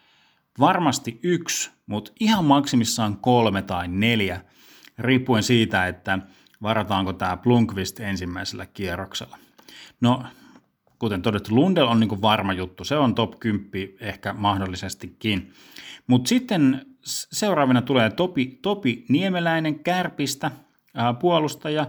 [0.59, 4.41] varmasti yksi, mutta ihan maksimissaan kolme tai neljä,
[4.99, 6.19] riippuen siitä, että
[6.63, 9.39] varataanko tämä Blunkvist ensimmäisellä kierroksella.
[10.01, 10.25] No,
[10.99, 15.53] kuten todettu, Lundell on niin varma juttu, se on top 10 ehkä mahdollisestikin.
[16.07, 20.51] Mutta sitten seuraavana tulee Topi, Topi Niemeläinen Kärpistä,
[20.95, 21.87] ää, puolustaja,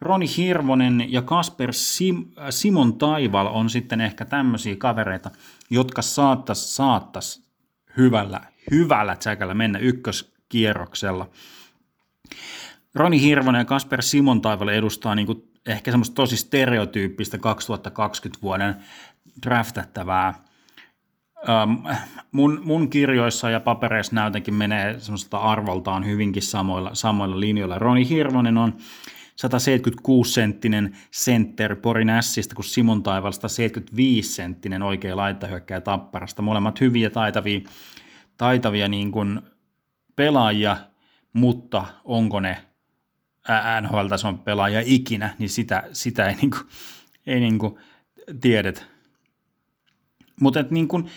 [0.00, 5.30] Roni Hirvonen ja Kasper Sim, Simon Taival on sitten ehkä tämmöisiä kavereita,
[5.70, 7.42] jotka saattas, saattas
[7.96, 11.30] hyvällä, hyvällä tsäkällä mennä ykköskierroksella.
[12.94, 18.76] Roni Hirvonen ja Kasper Simon Taival edustaa niin kuin ehkä semmoista tosi stereotyyppistä 2020 vuoden
[19.42, 20.44] draftattavaa
[22.32, 27.78] Mun, mun kirjoissa ja papereissa näytänkin menee semmoista arvoltaan hyvinkin samoilla, samoilla linjoilla.
[27.78, 28.74] Roni Hirvonen on
[29.40, 36.42] 176-senttinen sentteri Porin Ässistä, kun Simon Taival 175-senttinen oikea laittahyökkäjä Tapparasta.
[36.42, 37.60] Molemmat hyviä taitavia,
[38.36, 39.40] taitavia niin kuin
[40.16, 40.76] pelaajia,
[41.32, 42.56] mutta onko ne
[43.80, 46.62] NHL-tason pelaajia ikinä, niin sitä, sitä ei, niin kuin,
[47.26, 47.74] ei niin kuin
[48.40, 48.82] tiedetä.
[50.40, 51.08] Mutta niin kun,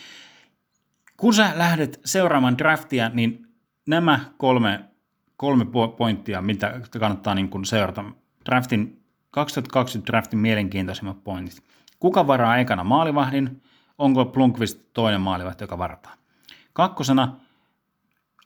[1.18, 3.48] kun sä lähdet seuraamaan draftia, niin
[3.88, 4.80] nämä kolme,
[5.38, 5.66] kolme
[5.98, 8.04] pointtia, mitä kannattaa niin kun seurata.
[8.46, 11.64] Draftin, 2020 draftin mielenkiintoisimmat pointit.
[12.00, 13.62] Kuka varaa ekana maalivahdin?
[13.98, 16.18] Onko Plunkvist toinen maalivahti, joka varataan?
[16.74, 17.36] Kakkosena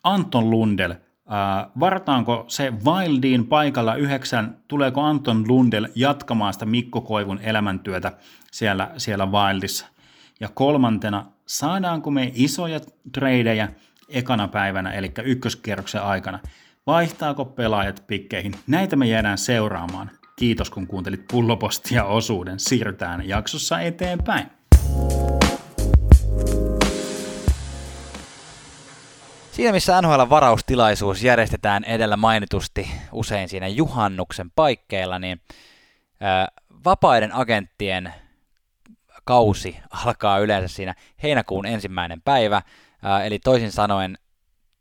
[0.03, 0.91] Anton Lundell.
[0.91, 8.11] Äh, varataanko se Wildin paikalla yhdeksän, tuleeko Anton Lundell jatkamaan sitä Mikko Koivun elämäntyötä
[8.51, 9.87] siellä, siellä Wildissa?
[10.39, 12.79] Ja kolmantena, saadaanko me isoja
[13.11, 13.67] tradeja
[14.09, 16.39] ekana päivänä, eli ykköskierroksen aikana?
[16.87, 18.53] Vaihtaako pelaajat pikkeihin?
[18.67, 20.11] Näitä me jäädään seuraamaan.
[20.35, 22.59] Kiitos kun kuuntelit pullopostia osuuden.
[22.59, 24.47] Siirrytään jaksossa eteenpäin.
[29.51, 35.41] Siinä missä NHL-varaustilaisuus järjestetään edellä mainitusti usein siinä juhannuksen paikkeilla, niin
[36.85, 38.13] vapaiden agenttien
[39.27, 42.61] kausi alkaa yleensä siinä heinäkuun ensimmäinen päivä,
[43.25, 44.17] eli toisin sanoen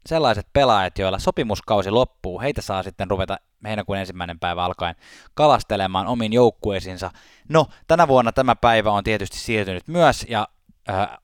[0.07, 4.95] sellaiset pelaajat, joilla sopimuskausi loppuu, heitä saa sitten ruveta heinäkuun ensimmäinen päivä alkaen
[5.35, 7.11] kalastelemaan omiin joukkueisiinsa.
[7.49, 10.49] No, tänä vuonna tämä päivä on tietysti siirtynyt myös, ja
[10.89, 11.19] ää,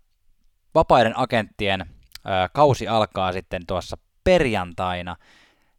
[0.75, 1.87] vapaiden agenttien
[2.25, 5.17] ää, kausi alkaa sitten tuossa perjantaina,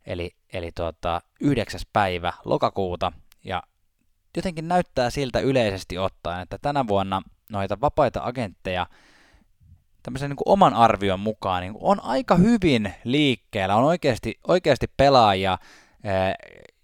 [0.06, 1.82] eli, eli tuota, 9.
[1.94, 3.12] päivä lokakuuta,
[3.44, 3.64] ja
[4.38, 7.22] jotenkin näyttää siltä yleisesti ottaen, että tänä vuonna
[7.54, 8.88] noita vapaita agentteja
[10.04, 15.58] tämmöisen niin kuin oman arvion mukaan niin on aika hyvin liikkeellä, on oikeasti, oikeasti pelaajia,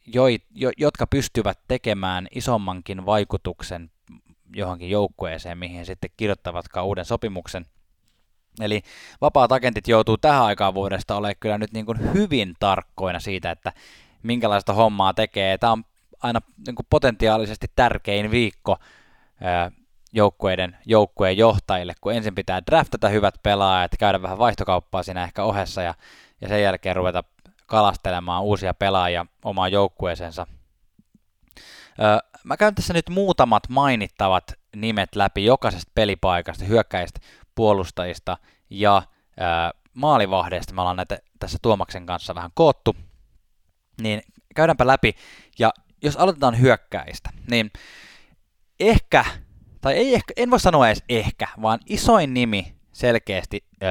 [0.06, 3.92] jo, jo, jotka pystyvät tekemään isommankin vaikutuksen
[4.56, 7.66] johonkin joukkueeseen, mihin sitten kirjoittavatkaan uuden sopimuksen.
[8.60, 8.82] Eli
[9.22, 13.74] vapaat agentit joutuu tähän aikaan vuodesta olemaan kyllä nyt niin kuin hyvin tarkkoina siitä, että
[14.24, 15.58] minkälaista hommaa tekee.
[15.58, 15.84] Tämä on
[16.24, 18.78] aina niin kuin potentiaalisesti tärkein viikko
[20.14, 25.82] joukkueiden joukkueen johtajille, kun ensin pitää draftata hyvät pelaajat, käydä vähän vaihtokauppaa siinä ehkä ohessa
[25.82, 25.94] ja,
[26.42, 27.24] ja sen jälkeen ruveta
[27.66, 30.48] kalastelemaan uusia pelaajia omaan joukkueeseensa.
[32.44, 37.20] mä käyn tässä nyt muutamat mainittavat nimet läpi jokaisesta pelipaikasta, hyökkäistä,
[37.56, 38.38] puolustajista
[38.70, 39.02] ja
[39.94, 40.74] maalivahdeista.
[40.74, 42.96] Me ollaan näitä tässä Tuomaksen kanssa vähän koottu.
[44.02, 44.22] Niin
[44.56, 45.16] käydäänpä läpi.
[45.60, 47.72] Ja jos aloitetaan hyökkäistä, niin
[48.80, 49.26] ehkä,
[49.82, 53.90] tai ei ehkä, en voi sanoa edes ehkä, vaan isoin nimi selkeästi öö,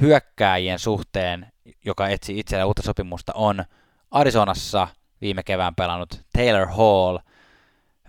[0.00, 1.52] hyökkääjien suhteen,
[1.84, 3.64] joka etsi itselleen uutta sopimusta, on
[4.10, 4.88] Arizonassa
[5.20, 7.18] viime kevään pelannut Taylor Hall.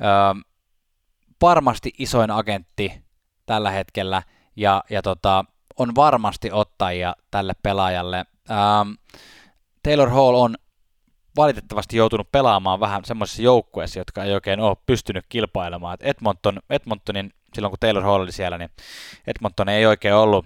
[0.02, 0.42] Öö,
[1.42, 3.02] varmasti isoin agentti
[3.46, 4.24] tällä hetkellä,
[4.56, 5.46] ja, ja tota,
[5.78, 8.26] on varmasti ottajia tälle pelaajalle.
[8.52, 8.92] Ähm,
[9.84, 10.56] Taylor Hall on
[11.38, 15.94] valitettavasti joutunut pelaamaan vähän semmoisessa joukkueessa, jotka ei oikein ole pystynyt kilpailemaan.
[15.94, 18.70] Et Edmonton, Edmontonin, silloin kun Taylor Hall oli siellä, niin
[19.28, 20.46] Edmonton ei oikein ollut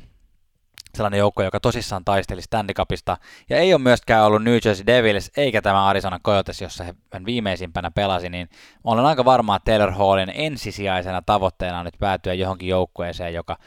[0.96, 3.18] sellainen joukko, joka tosissaan taisteli Stanley Cupista,
[3.50, 7.92] ja ei ole myöskään ollut New Jersey Devils, eikä tämä Arizona Coyotes, jossa hän viimeisimpänä
[7.92, 8.50] pelasi, niin
[8.84, 13.58] olen aika varma, että Taylor Hallin ensisijaisena tavoitteena on nyt päätyä johonkin joukkueeseen, joka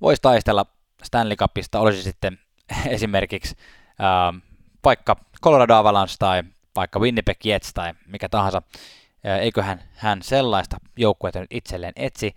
[0.00, 0.66] voisi taistella
[1.02, 2.38] Stanley Cupista, olisi sitten
[2.86, 3.56] esimerkiksi
[4.00, 4.42] äh,
[4.84, 6.42] vaikka Colorado Avalanche tai
[6.76, 8.62] vaikka Winnipeg Jets tai mikä tahansa,
[9.40, 12.34] eiköhän hän sellaista joukkuetta nyt itselleen etsi.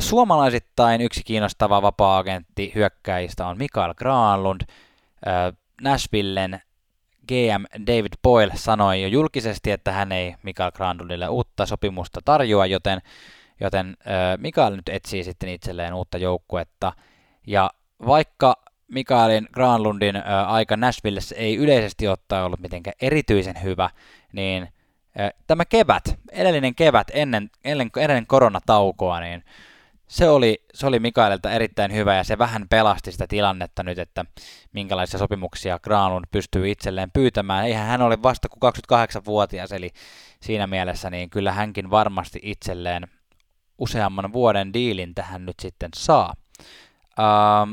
[0.00, 4.60] Suomalaisittain yksi kiinnostava vapaa-agentti hyökkäistä on Mikael Granlund.
[5.82, 6.60] Nashvillen
[7.28, 13.02] GM David Boyle sanoi jo julkisesti, että hän ei Mikael Granlundille uutta sopimusta tarjoa, joten,
[13.60, 13.96] joten
[14.36, 16.92] Mikael nyt etsii sitten itselleen uutta joukkuetta.
[17.46, 17.70] Ja
[18.06, 18.56] vaikka
[18.88, 23.90] Mikaelin Granlundin aika Nashvillessä ei yleisesti ottaen ollut mitenkään erityisen hyvä,
[24.32, 24.68] niin
[25.46, 29.44] tämä kevät, edellinen kevät ennen, ennen, ennen koronataukoa, niin
[30.08, 34.24] se oli, se oli Mikaelilta erittäin hyvä ja se vähän pelasti sitä tilannetta nyt, että
[34.72, 37.66] minkälaisia sopimuksia Granlund pystyy itselleen pyytämään.
[37.66, 39.90] Eihän hän ole vasta kuin 28-vuotias, eli
[40.42, 43.08] siinä mielessä niin kyllä hänkin varmasti itselleen
[43.78, 46.34] useamman vuoden diilin tähän nyt sitten saa.
[47.18, 47.72] Ähm,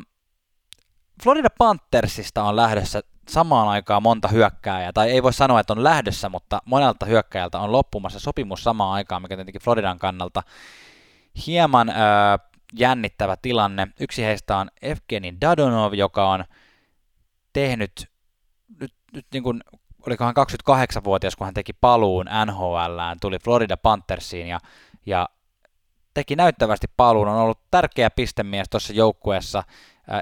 [1.24, 6.30] Florida Panthersista on lähdössä samaan aikaan monta hyökkääjää, tai ei voi sanoa, että on lähdössä,
[6.30, 10.44] mutta monelta hyökkäjältä on loppumassa sopimus samaan aikaan, mikä tietenkin Floridan kannalta
[11.48, 11.96] hieman öö,
[12.74, 13.88] jännittävä tilanne.
[14.00, 16.46] Yksi heistä on Evgeni Dadonov, joka on
[17.54, 18.10] tehnyt
[18.80, 19.64] nyt, nyt niin kuin,
[20.08, 20.34] olikohan
[20.70, 24.60] 28-vuotias, kun hän teki paluun NHLään, tuli Florida Panthersiin ja,
[25.06, 25.30] ja
[26.14, 29.64] teki näyttävästi paluun, on ollut tärkeä pistemies tuossa joukkueessa,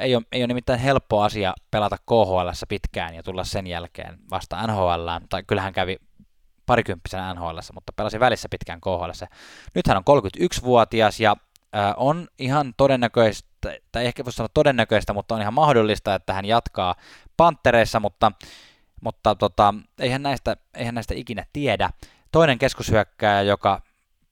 [0.02, 4.68] ei ole, ei ole nimittäin helppo asia pelata KHL pitkään ja tulla sen jälkeen vasta
[4.68, 5.98] NHL, tai kyllähän kävi
[6.66, 9.26] parikymppisenä NHL, mutta pelasi välissä pitkään KHL.
[9.76, 11.36] Nyt hän on 31-vuotias ja
[11.98, 13.50] on ihan todennäköistä,
[13.92, 16.96] tai ehkä voisi sanoa todennäköistä, mutta on ihan mahdollista, että hän jatkaa
[17.38, 18.32] Pantereissa, mutta,
[19.02, 21.90] mutta tota, eihän, näistä, eihän näistä ikinä tiedä.
[22.32, 23.82] Toinen keskushyökkääjä, joka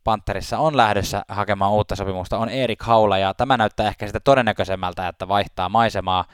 [0.03, 5.07] Pantherissa on lähdössä hakemaan uutta sopimusta, on Erik Haula, ja tämä näyttää ehkä sitä todennäköisemmältä,
[5.07, 6.25] että vaihtaa maisemaa.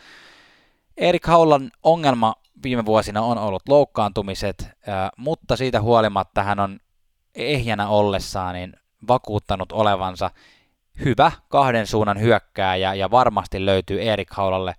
[0.97, 4.69] Erik Haulan ongelma viime vuosina on ollut loukkaantumiset,
[5.17, 6.80] mutta siitä huolimatta hän on
[7.36, 8.73] ehjänä ollessaan niin
[9.08, 10.32] vakuuttanut olevansa
[11.06, 14.75] hyvä kahden suunnan hyökkääjä ja varmasti löytyy Erik Haulalle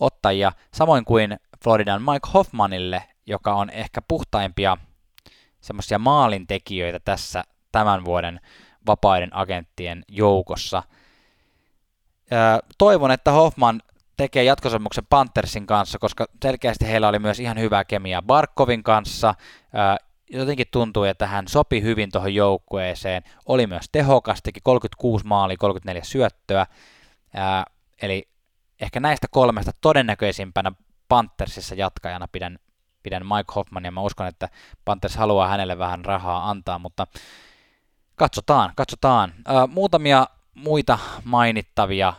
[0.00, 4.76] ottajia, samoin kuin Floridan Mike Hoffmanille, joka on ehkä puhtaimpia
[5.60, 8.40] semmoisia maalintekijöitä tässä tämän vuoden
[8.86, 10.82] vapaiden agenttien joukossa.
[12.78, 13.82] Toivon, että Hoffman
[14.16, 19.34] tekee jatkosopimuksen Panthersin kanssa, koska selkeästi heillä oli myös ihan hyvää kemiaa Barkovin kanssa.
[20.30, 23.22] Jotenkin tuntui, että hän sopi hyvin tuohon joukkueeseen.
[23.46, 26.66] Oli myös tehokas, teki 36 maalia, 34 syöttöä.
[28.02, 28.28] Eli
[28.80, 30.72] ehkä näistä kolmesta todennäköisimpänä
[31.08, 32.58] Panthersissa jatkajana pidän,
[33.02, 33.90] pidän Mike Hoffmania.
[33.90, 34.48] Mä uskon, että
[34.84, 37.06] Panthers haluaa hänelle vähän rahaa antaa, mutta
[38.18, 39.34] Katsotaan, katsotaan.
[39.68, 42.12] muutamia muita mainittavia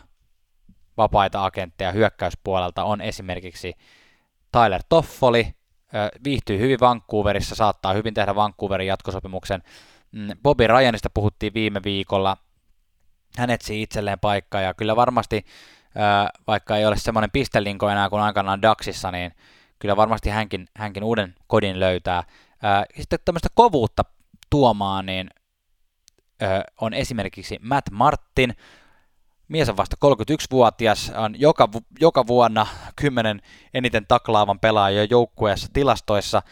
[0.96, 3.74] vapaita agentteja hyökkäyspuolelta on esimerkiksi
[4.52, 5.54] Tyler Toffoli,
[6.24, 9.62] viihtyy hyvin Vancouverissa, saattaa hyvin tehdä Vancouverin jatkosopimuksen.
[10.12, 12.36] Mm, Bobby Ryanista puhuttiin viime viikolla,
[13.38, 15.44] hän etsii itselleen paikkaa ja kyllä varmasti
[16.46, 19.32] vaikka ei ole semmoinen pistelinko enää kuin aikanaan Daxissa, niin
[19.78, 22.22] kyllä varmasti hänkin, hänkin uuden kodin löytää.
[23.00, 24.02] Sitten tämmöistä kovuutta
[24.50, 25.30] tuomaan, niin
[26.80, 28.54] on esimerkiksi Matt Martin,
[29.48, 31.68] mies on vasta 31-vuotias, on joka,
[32.00, 33.42] joka vuonna kymmenen
[33.74, 36.42] eniten taklaavan pelaajan joukkueessa tilastoissa.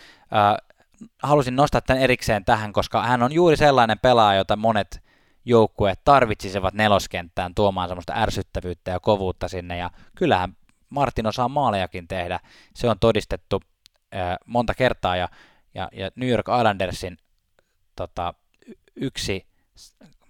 [1.23, 5.03] halusin nostaa tämän erikseen tähän, koska hän on juuri sellainen pelaaja, jota monet
[5.45, 10.57] joukkueet tarvitsisivat neloskenttään tuomaan semmoista ärsyttävyyttä ja kovuutta sinne, ja kyllähän
[10.91, 12.41] Martin osaa maalejakin tehdä,
[12.75, 13.63] se on todistettu
[14.47, 15.29] monta kertaa, ja,
[15.75, 17.17] ja, ja New York Islandersin
[17.97, 18.35] tota,
[18.97, 19.48] yksi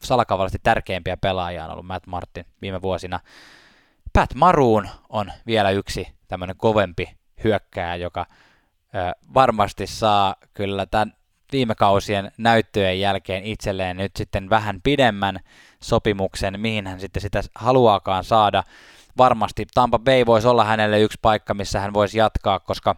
[0.03, 3.21] salakavallisesti tärkeimpiä pelaajia on ollut Matt Martin viime vuosina.
[4.13, 11.13] Pat Maroon on vielä yksi tämmöinen kovempi hyökkääjä, joka ö, varmasti saa kyllä tämän
[11.53, 15.41] viime kausien näyttöjen jälkeen itselleen nyt sitten vähän pidemmän
[15.83, 18.65] sopimuksen, mihin hän sitten sitä haluaakaan saada.
[19.19, 22.97] Varmasti Tampa Bay voisi olla hänelle yksi paikka, missä hän voisi jatkaa, koska,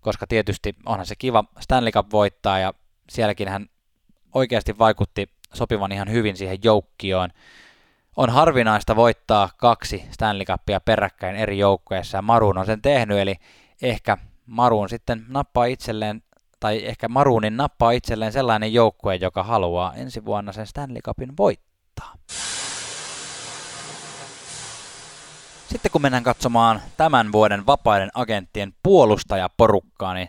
[0.00, 2.74] koska tietysti onhan se kiva Stanley Cup voittaa ja
[3.10, 3.66] sielläkin hän
[4.34, 7.30] oikeasti vaikutti sopivan ihan hyvin siihen joukkioon.
[8.16, 13.34] On harvinaista voittaa kaksi Stanley Cupia peräkkäin eri joukkueissa ja Maruun on sen tehnyt, eli
[13.82, 16.22] ehkä Maruun sitten nappaa itselleen
[16.60, 22.14] tai ehkä Maruunin nappaa itselleen sellainen joukkue, joka haluaa ensi vuonna sen Stanley Cupin voittaa.
[25.68, 30.28] Sitten kun mennään katsomaan tämän vuoden vapaiden agenttien puolustajaporukkaa, niin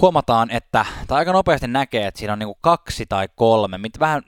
[0.00, 4.22] huomataan, että, tai aika nopeasti näkee, että siinä on niin kaksi tai kolme, mit, vähän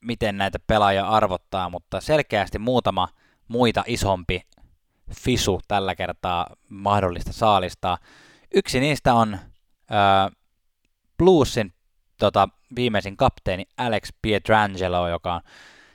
[0.00, 3.08] miten näitä pelaajia arvottaa, mutta selkeästi muutama
[3.48, 4.42] muita isompi
[5.14, 7.98] fisu tällä kertaa mahdollista saalistaa.
[8.54, 10.36] Yksi niistä on äh,
[11.18, 11.72] Bluesin
[12.18, 15.40] tota, viimeisin kapteeni Alex Pietrangelo, joka on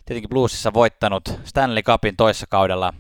[0.05, 2.93] tietenkin Bluesissa voittanut Stanley Cupin toissa kaudella.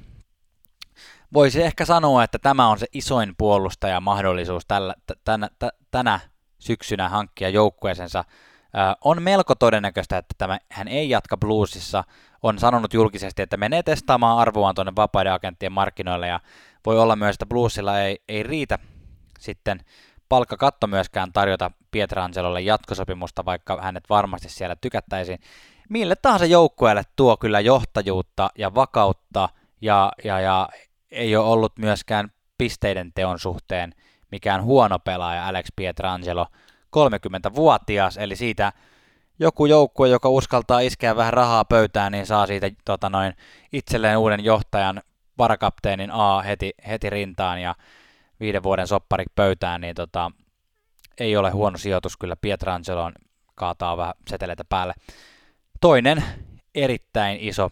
[1.33, 5.49] Voisi ehkä sanoa, että tämä on se isoin puolustajamahdollisuus tällä, tänä,
[5.91, 6.19] tänä
[6.59, 8.19] syksynä hankkia joukkueesensa.
[8.19, 12.03] Äh, on melko todennäköistä, että tämä, hän ei jatka Bluesissa.
[12.43, 16.39] On sanonut julkisesti, että menee testaamaan arvoaan tuonne vapaiden agenttien markkinoille ja
[16.85, 18.79] voi olla myös, että Bluesilla ei, ei riitä
[19.39, 19.79] sitten
[20.29, 25.39] palkkakatto myöskään tarjota Pietrangelolle jatkosopimusta, vaikka hänet varmasti siellä tykättäisiin.
[25.89, 29.49] Mille tahansa joukkueelle tuo kyllä johtajuutta ja vakautta
[29.81, 30.69] ja, ja, ja
[31.11, 33.93] ei ole ollut myöskään pisteiden teon suhteen
[34.31, 36.47] mikään huono pelaaja Alex Pietrangelo,
[36.97, 38.73] 30-vuotias, eli siitä
[39.39, 43.33] joku joukkue, joka uskaltaa iskeä vähän rahaa pöytään, niin saa siitä tota noin,
[43.71, 45.01] itselleen uuden johtajan,
[45.37, 47.75] varakapteenin A heti, heti rintaan ja
[48.39, 50.31] viiden vuoden sopparik pöytään, niin tota,
[51.17, 53.13] ei ole huono sijoitus kyllä Pietrangeloon
[53.55, 54.93] kaataa vähän seteleitä päälle.
[55.81, 56.23] Toinen
[56.75, 57.71] erittäin iso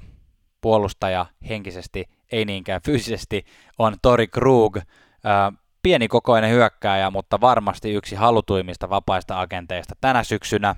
[0.61, 3.45] puolustaja henkisesti, ei niinkään fyysisesti,
[3.77, 4.77] on Tori Krug.
[5.83, 10.75] pienikokoinen hyökkääjä, mutta varmasti yksi halutuimmista vapaista agenteista tänä syksynä.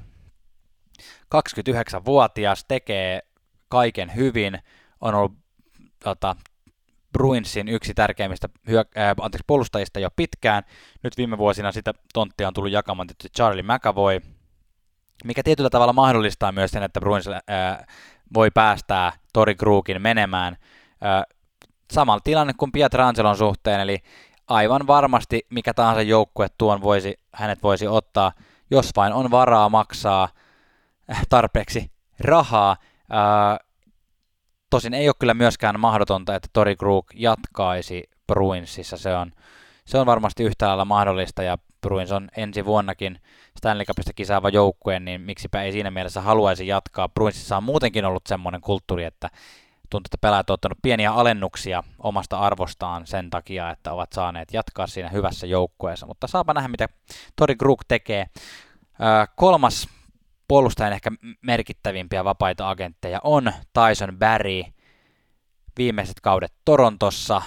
[1.35, 3.21] 29-vuotias, tekee
[3.69, 4.59] kaiken hyvin,
[5.01, 5.33] on ollut
[6.03, 6.35] tota,
[7.13, 10.63] Bruinsin yksi tärkeimmistä hyö- äh, anteeksi, puolustajista jo pitkään.
[11.03, 14.21] Nyt viime vuosina sitä tonttia on tullut jakamaan tietysti Charlie McAvoy,
[15.25, 17.37] mikä tietyllä tavalla mahdollistaa myös sen, että Bruins äh,
[18.33, 20.57] voi päästää Tori Krugin menemään.
[21.05, 21.38] Äh,
[21.91, 23.97] samalla tilanne kuin Pietrangelon suhteen, eli
[24.47, 28.31] aivan varmasti mikä tahansa joukkue tuon voisi, hänet voisi ottaa,
[28.71, 30.29] jos vain on varaa maksaa
[31.11, 32.71] äh, tarpeeksi rahaa.
[33.13, 33.67] Äh,
[34.69, 38.97] Tosin ei ole kyllä myöskään mahdotonta, että Tori Krug jatkaisi Bruinsissa.
[38.97, 39.31] Se on,
[39.85, 43.19] se on varmasti yhtä lailla mahdollista ja Bruins on ensi vuonnakin
[43.57, 47.09] Stanley Cupista kisaava joukkue, niin miksipä ei siinä mielessä haluaisi jatkaa.
[47.09, 49.29] Bruinsissa on muutenkin ollut semmoinen kulttuuri, että
[49.89, 54.87] tuntuu, että pelaajat ovat ottanut pieniä alennuksia omasta arvostaan sen takia, että ovat saaneet jatkaa
[54.87, 56.05] siinä hyvässä joukkueessa.
[56.05, 56.89] Mutta saapa nähdä, mitä
[57.35, 58.25] Tori Krug tekee.
[59.35, 59.87] kolmas
[60.47, 64.63] puolustajan ehkä merkittävimpiä vapaita agentteja on Tyson Barry
[65.77, 67.41] viimeiset kaudet Torontossa.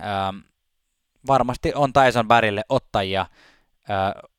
[0.00, 0.38] Ähm,
[1.26, 3.20] varmasti on Tyson Barrylle ottajia.
[3.20, 4.30] Äh,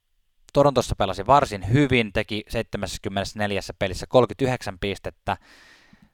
[0.53, 5.37] Torontossa pelasi varsin hyvin, teki 74 pelissä 39 pistettä.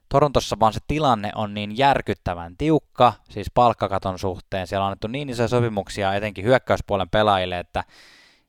[0.08, 4.66] Torontossa vaan se tilanne on niin järkyttävän tiukka, siis palkkakaton suhteen.
[4.66, 7.84] Siellä on annettu niin isoja sopimuksia etenkin hyökkäyspuolen pelaajille, että,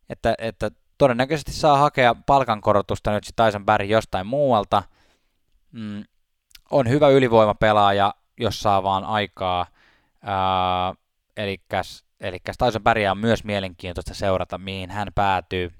[0.09, 4.83] että, että todennäköisesti saa hakea palkankorotusta nyt Tyson Barry jostain muualta.
[5.71, 6.03] Mm,
[6.71, 9.65] on hyvä ylivoimapelaaja, jos saa vaan aikaa.
[12.19, 15.71] eli Tyson Barry on myös mielenkiintoista seurata, mihin hän päätyy.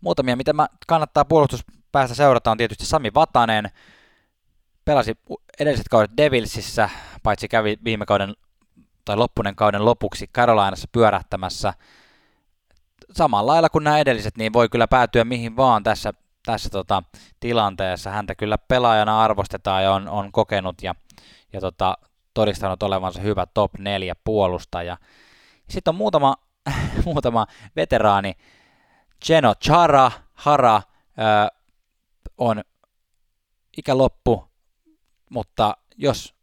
[0.00, 3.70] Muutamia, mitä mä kannattaa puolustuspäästä seurata, on tietysti Sami Vatanen.
[4.88, 5.18] Pelasi
[5.60, 6.90] edelliset kaudet Devilsissä,
[7.22, 8.34] paitsi kävi viime kauden
[9.04, 11.72] tai loppunen kauden lopuksi Carolinassa pyörähtämässä
[13.12, 16.12] samalla lailla kuin nämä edelliset, niin voi kyllä päätyä mihin vaan tässä,
[16.46, 17.02] tässä tota,
[17.40, 18.10] tilanteessa.
[18.10, 20.94] Häntä kyllä pelaajana arvostetaan ja on, on kokenut ja,
[21.52, 21.98] ja tota,
[22.34, 24.96] todistanut olevansa hyvä top 4 puolustaja.
[25.70, 26.36] Sitten on muutama,
[27.04, 28.32] muutama veteraani.
[29.26, 30.82] Geno Chara, Hara,
[31.16, 31.48] ää,
[32.38, 32.62] on
[33.76, 34.47] ikäloppu,
[35.30, 36.34] mutta jos,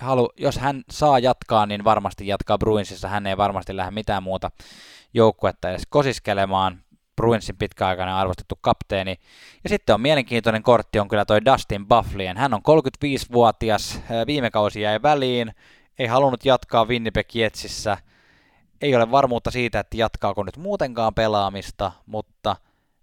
[0.00, 3.08] halu, jos hän saa jatkaa, niin varmasti jatkaa Bruinsissa.
[3.08, 4.50] Hän ei varmasti lähde mitään muuta
[5.14, 6.82] joukkuetta edes kosiskelemaan.
[7.16, 9.16] Bruinsin pitkäaikainen arvostettu kapteeni.
[9.64, 12.36] Ja sitten on mielenkiintoinen kortti on kyllä toi Dustin Bufflien.
[12.36, 15.54] Hän on 35-vuotias, viime kausi jäi väliin,
[15.98, 17.98] ei halunnut jatkaa Winnipeg Jetsissä.
[18.80, 22.56] Ei ole varmuutta siitä, että jatkaako nyt muutenkaan pelaamista, mutta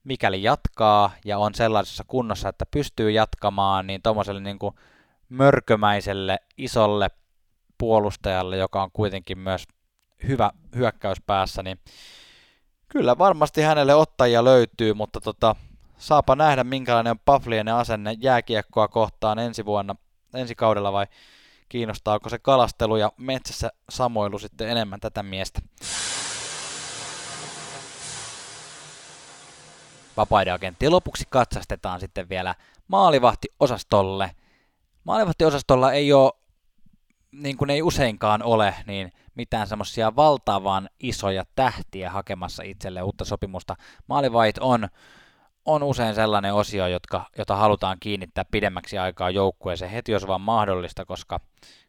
[0.04, 4.60] mikäli jatkaa ja on sellaisessa kunnossa, että pystyy jatkamaan, niin tuommoiselle niin
[5.30, 7.08] mörkömäiselle isolle
[7.78, 9.64] puolustajalle, joka on kuitenkin myös
[10.28, 11.80] hyvä hyökkäyspäässä, niin
[12.90, 15.56] kyllä varmasti hänelle ottajia löytyy, mutta tota,
[15.98, 19.96] saapa nähdä minkälainen on Paflien asenne jääkiekkoa kohtaan ensi vuonna,
[20.34, 21.08] ensi kaudella vai
[21.70, 25.62] kiinnostaako se kalastelu ja metsässä samoilu sitten enemmän tätä miestä.
[30.18, 32.56] Vapaiden agenttien lopuksi katsastetaan sitten vielä
[32.88, 34.32] maalivahtiosastolle.
[35.04, 36.32] Maalivahtiosastolla ei ole,
[37.32, 43.76] niin kuin ei useinkaan ole, niin mitään semmoisia valtavan isoja tähtiä hakemassa itselle uutta sopimusta.
[44.08, 44.88] Maalivait on,
[45.66, 51.06] on usein sellainen osio, jotka, jota halutaan kiinnittää pidemmäksi aikaa joukkueeseen heti, jos vaan mahdollista,
[51.06, 51.40] koska,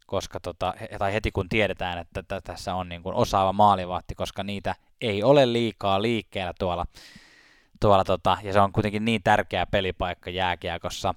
[0.06, 4.74] koska tota, tai heti kun tiedetään, että tässä on niin kuin osaava maalivahti, koska niitä
[5.00, 6.86] ei ole liikaa liikkeellä tuolla
[7.80, 11.14] tuolla, tota, ja se on kuitenkin niin tärkeä pelipaikka jääkiekossa.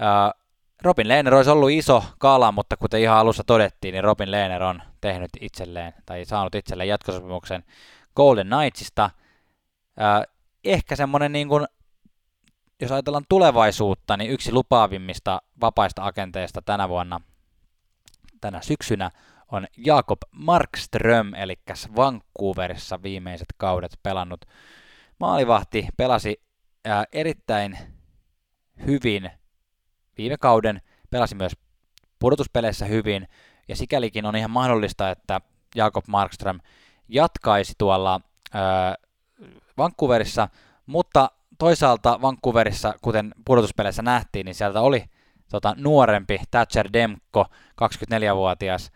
[0.00, 0.42] Öö,
[0.82, 4.82] Robin Lehner olisi ollut iso kala, mutta kuten ihan alussa todettiin, niin Robin Lehner on
[5.00, 7.64] tehnyt itselleen, tai saanut itselleen jatkosopimuksen
[8.16, 9.10] Golden Knightsista.
[10.00, 10.32] Öö,
[10.64, 11.66] ehkä semmoinen, niin kuin,
[12.80, 17.20] jos ajatellaan tulevaisuutta, niin yksi lupaavimmista vapaista agenteista tänä vuonna,
[18.40, 19.10] tänä syksynä,
[19.52, 21.58] on Jakob Markström, eli
[21.96, 24.44] Vancouverissa viimeiset kaudet pelannut
[25.18, 26.42] maalivahti pelasi
[26.84, 27.78] ää, erittäin
[28.86, 29.30] hyvin
[30.18, 31.52] viime kauden, pelasi myös
[32.18, 33.28] pudotuspeleissä hyvin,
[33.68, 35.40] ja sikälikin on ihan mahdollista, että
[35.74, 36.60] Jakob Markström
[37.08, 38.20] jatkaisi tuolla
[38.54, 38.94] ää,
[39.78, 40.48] Vancouverissa,
[40.86, 45.04] mutta toisaalta Vancouverissa, kuten pudotuspeleissä nähtiin, niin sieltä oli
[45.50, 47.46] tota, nuorempi Thatcher Demko,
[47.82, 48.90] 24-vuotias,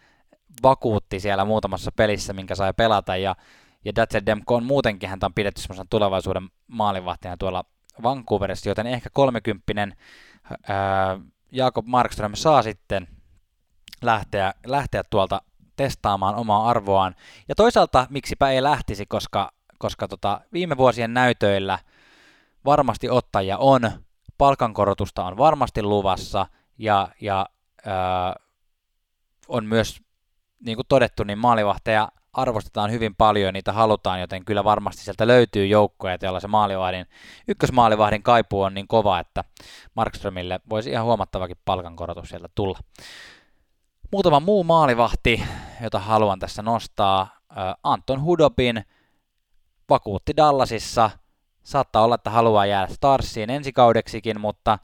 [0.63, 3.37] vakuutti siellä muutamassa pelissä, minkä sai pelata, ja
[3.85, 7.65] ja Datsen Demko on muutenkin, häntä on pidetty semmoisen tulevaisuuden maalivahtina tuolla
[8.03, 9.97] Vancouverissa, joten ehkä 30
[10.69, 11.19] ää,
[11.53, 13.09] Jakob Markström saa sitten
[14.03, 15.43] lähteä, lähteä tuolta
[15.77, 17.15] testaamaan omaa arvoaan.
[17.49, 21.79] Ja toisaalta miksipä ei lähtisi, koska, koska tota, viime vuosien näytöillä
[22.65, 23.91] varmasti ottajia on,
[24.39, 26.47] palkankorotusta on varmasti luvassa
[26.79, 27.47] ja, ja
[27.87, 28.37] ää,
[29.49, 30.03] on myös,
[30.67, 35.67] niin kuin todettu, niin maalivahteja arvostetaan hyvin paljon niitä halutaan, joten kyllä varmasti sieltä löytyy
[35.67, 37.07] joukkoja, joilla se maalivahdin,
[37.49, 39.45] ykkösmaalivahdin kaipuu on niin kova, että
[39.95, 42.79] Markströmille voisi ihan huomattavakin palkankorotus sieltä tulla.
[44.13, 45.43] Muutama muu maalivahti,
[45.83, 47.41] jota haluan tässä nostaa.
[47.83, 48.85] Anton Hudobin
[49.89, 51.11] vakuutti Dallasissa.
[51.63, 54.79] Saattaa olla, että haluaa jäädä Starsiin ensi kaudeksikin, mutta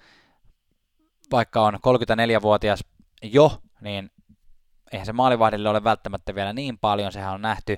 [1.32, 2.84] vaikka on 34-vuotias
[3.22, 4.10] jo, niin
[4.92, 7.76] eihän se maalivahdille ole välttämättä vielä niin paljon, sehän on nähty,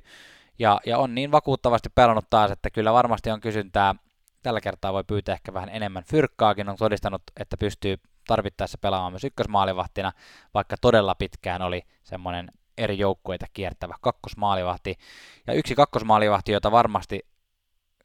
[0.59, 3.95] ja, ja on niin vakuuttavasti pelannut taas, että kyllä varmasti on kysyntää,
[4.43, 7.97] tällä kertaa voi pyytää ehkä vähän enemmän fyrkkaakin, on todistanut, että pystyy
[8.27, 10.13] tarvittaessa pelaamaan myös ykkösmaalivahtina,
[10.55, 12.49] vaikka todella pitkään oli semmoinen
[12.79, 14.99] eri joukkueita kiertävä kakkosmaalivahti.
[15.47, 17.21] Ja yksi kakkosmaalivahti, jota varmasti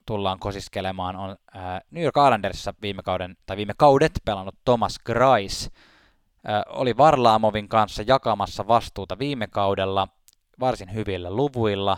[0.06, 1.36] tullaan kosiskelemaan, on
[1.92, 5.70] New York Islandersissa viime kauden, tai viime kaudet pelannut Thomas Grice,
[6.68, 10.08] oli Varlaamovin kanssa jakamassa vastuuta viime kaudella
[10.60, 11.98] varsin hyvillä luvuilla,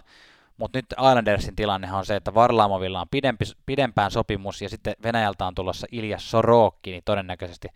[0.58, 5.46] mutta nyt Islandersin tilanne on se, että Varlaamovilla on pidempi, pidempään sopimus ja sitten Venäjältä
[5.46, 7.68] on tulossa Ilja Sorokki, niin todennäköisesti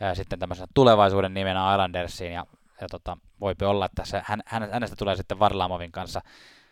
[0.00, 2.46] ää, sitten tämmöisen tulevaisuuden nimenä Islandersiin ja,
[2.80, 6.20] ja tota, voipi olla, että se, hän, hänestä tulee sitten Varlaamovin kanssa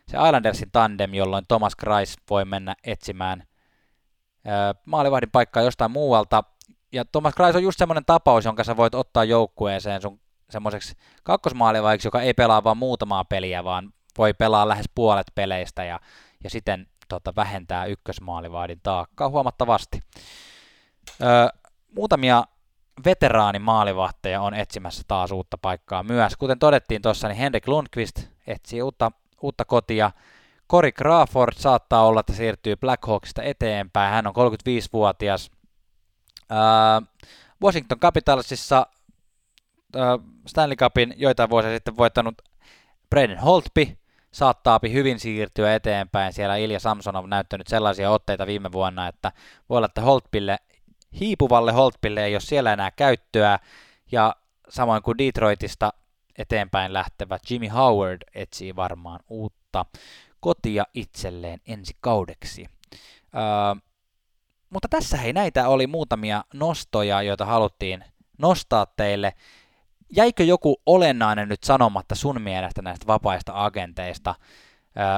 [0.09, 3.43] se Islandersin tandem, jolloin Thomas Kreis voi mennä etsimään
[4.45, 6.45] ää, maalivahdin paikkaa jostain muualta
[6.93, 10.21] ja Thomas Kreis on just semmoinen tapaus, jonka sä voit ottaa joukkueeseen sun
[10.51, 16.01] semmoiseksi kakkosmaalivaiksi, joka ei pelaa vain muutamaa peliä, vaan voi pelaa lähes puolet peleistä ja,
[16.45, 20.01] ja siten tota, vähentää ykkösmaalivahdin taakkaa huomattavasti.
[21.23, 21.49] Öö,
[21.97, 22.45] muutamia
[23.05, 26.37] veteraanimaalivahteja on etsimässä taas uutta paikkaa myös.
[26.37, 29.13] Kuten todettiin tuossa, niin Henrik Lundqvist etsii uutta,
[29.43, 30.11] uutta kotia.
[30.71, 34.13] Cory Crawford saattaa olla, että siirtyy Blackhawksista eteenpäin.
[34.13, 35.51] Hän on 35-vuotias.
[37.63, 38.87] Washington Capitalsissa
[40.47, 42.43] Stanley Cupin joitain vuosia sitten voittanut
[43.11, 43.99] Braden Holtby
[44.33, 46.33] saattaa hyvin siirtyä eteenpäin.
[46.33, 49.33] Siellä Ilja Samson on näyttänyt sellaisia otteita viime vuonna, että
[49.69, 50.59] voi olla, että Holtpille,
[51.21, 53.59] hiipuvalle Holtpille ei ole siellä enää käyttöä,
[54.13, 54.37] ja
[54.69, 55.93] samoin kuin Detroitista
[56.39, 59.87] eteenpäin lähtevä Jimmy Howard etsii varmaan uutta
[60.41, 62.67] kotia itselleen ensi kaudeksi.
[63.35, 63.88] Öö,
[64.71, 68.05] mutta tässä hei, näitä oli muutamia nostoja, joita haluttiin
[68.39, 69.33] nostaa teille.
[70.17, 74.35] Jäikö joku olennainen nyt sanomatta sun mielestä näistä vapaista agenteista?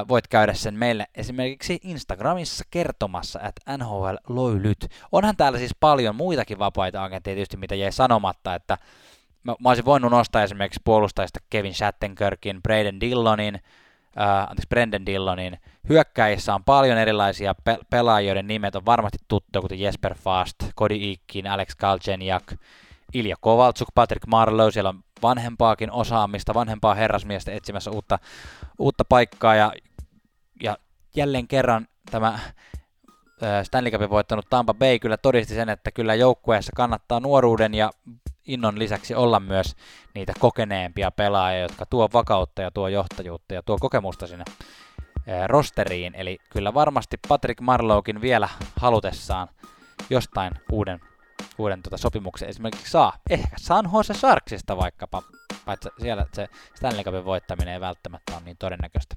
[0.08, 4.88] voit käydä sen meille esimerkiksi Instagramissa kertomassa, että NHL loilyt.
[5.12, 8.78] Onhan täällä siis paljon muitakin vapaita agentteja tietysti, mitä jäi sanomatta, että
[9.42, 13.60] mä, mä olisin voinut nostaa esimerkiksi puolustajista Kevin Shattenkirkin, Braden Dillonin,
[14.18, 15.58] äh, anteeksi, Brendan Dillonin.
[15.88, 18.76] Hyökkäjissä on paljon erilaisia pe- pelaajia, joiden nimet.
[18.76, 22.52] On varmasti tuttuja, kuten Jesper Fast, Cody Ikin, Alex Galchenyuk,
[23.14, 28.18] Ilja Kovaltsuk, Patrick Marlowe, siellä on vanhempaakin osaamista, vanhempaa herrasmiestä etsimässä uutta,
[28.78, 29.54] uutta paikkaa.
[29.54, 29.72] Ja,
[30.62, 30.76] ja
[31.16, 32.38] jälleen kerran tämä
[33.62, 37.90] Stanley Cupin voittanut Tampa Bay kyllä todisti sen, että kyllä joukkueessa kannattaa nuoruuden ja
[38.46, 39.76] innon lisäksi olla myös
[40.14, 44.44] niitä kokeneempia pelaajia, jotka tuo vakautta ja tuo johtajuutta ja tuo kokemusta sinne
[45.46, 46.14] rosteriin.
[46.14, 49.48] Eli kyllä varmasti Patrick Marlowkin vielä halutessaan
[50.10, 51.00] jostain uuden
[51.58, 53.12] uuden tuota sopimuksen esimerkiksi saa.
[53.30, 55.22] Ehkä San Jose Sharksista vaikkapa,
[55.64, 59.16] paitsi siellä se Stanley Cupin voittaminen ei välttämättä ole niin todennäköistä.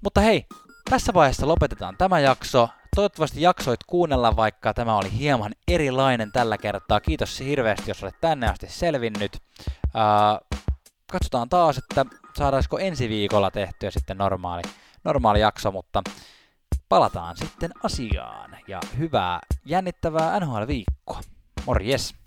[0.00, 0.46] Mutta hei,
[0.90, 2.68] tässä vaiheessa lopetetaan tämä jakso.
[2.94, 7.00] Toivottavasti jaksoit kuunnella, vaikka tämä oli hieman erilainen tällä kertaa.
[7.00, 9.38] Kiitos hirveästi, jos olet tänne asti selvinnyt.
[9.68, 10.60] Uh,
[11.12, 12.06] katsotaan taas, että
[12.38, 14.62] saadaanko ensi viikolla tehtyä sitten normaali,
[15.04, 16.02] normaali jakso, mutta
[16.88, 21.20] palataan sitten asiaan ja hyvää jännittävää NHL-viikkoa.
[21.66, 22.23] Morjes!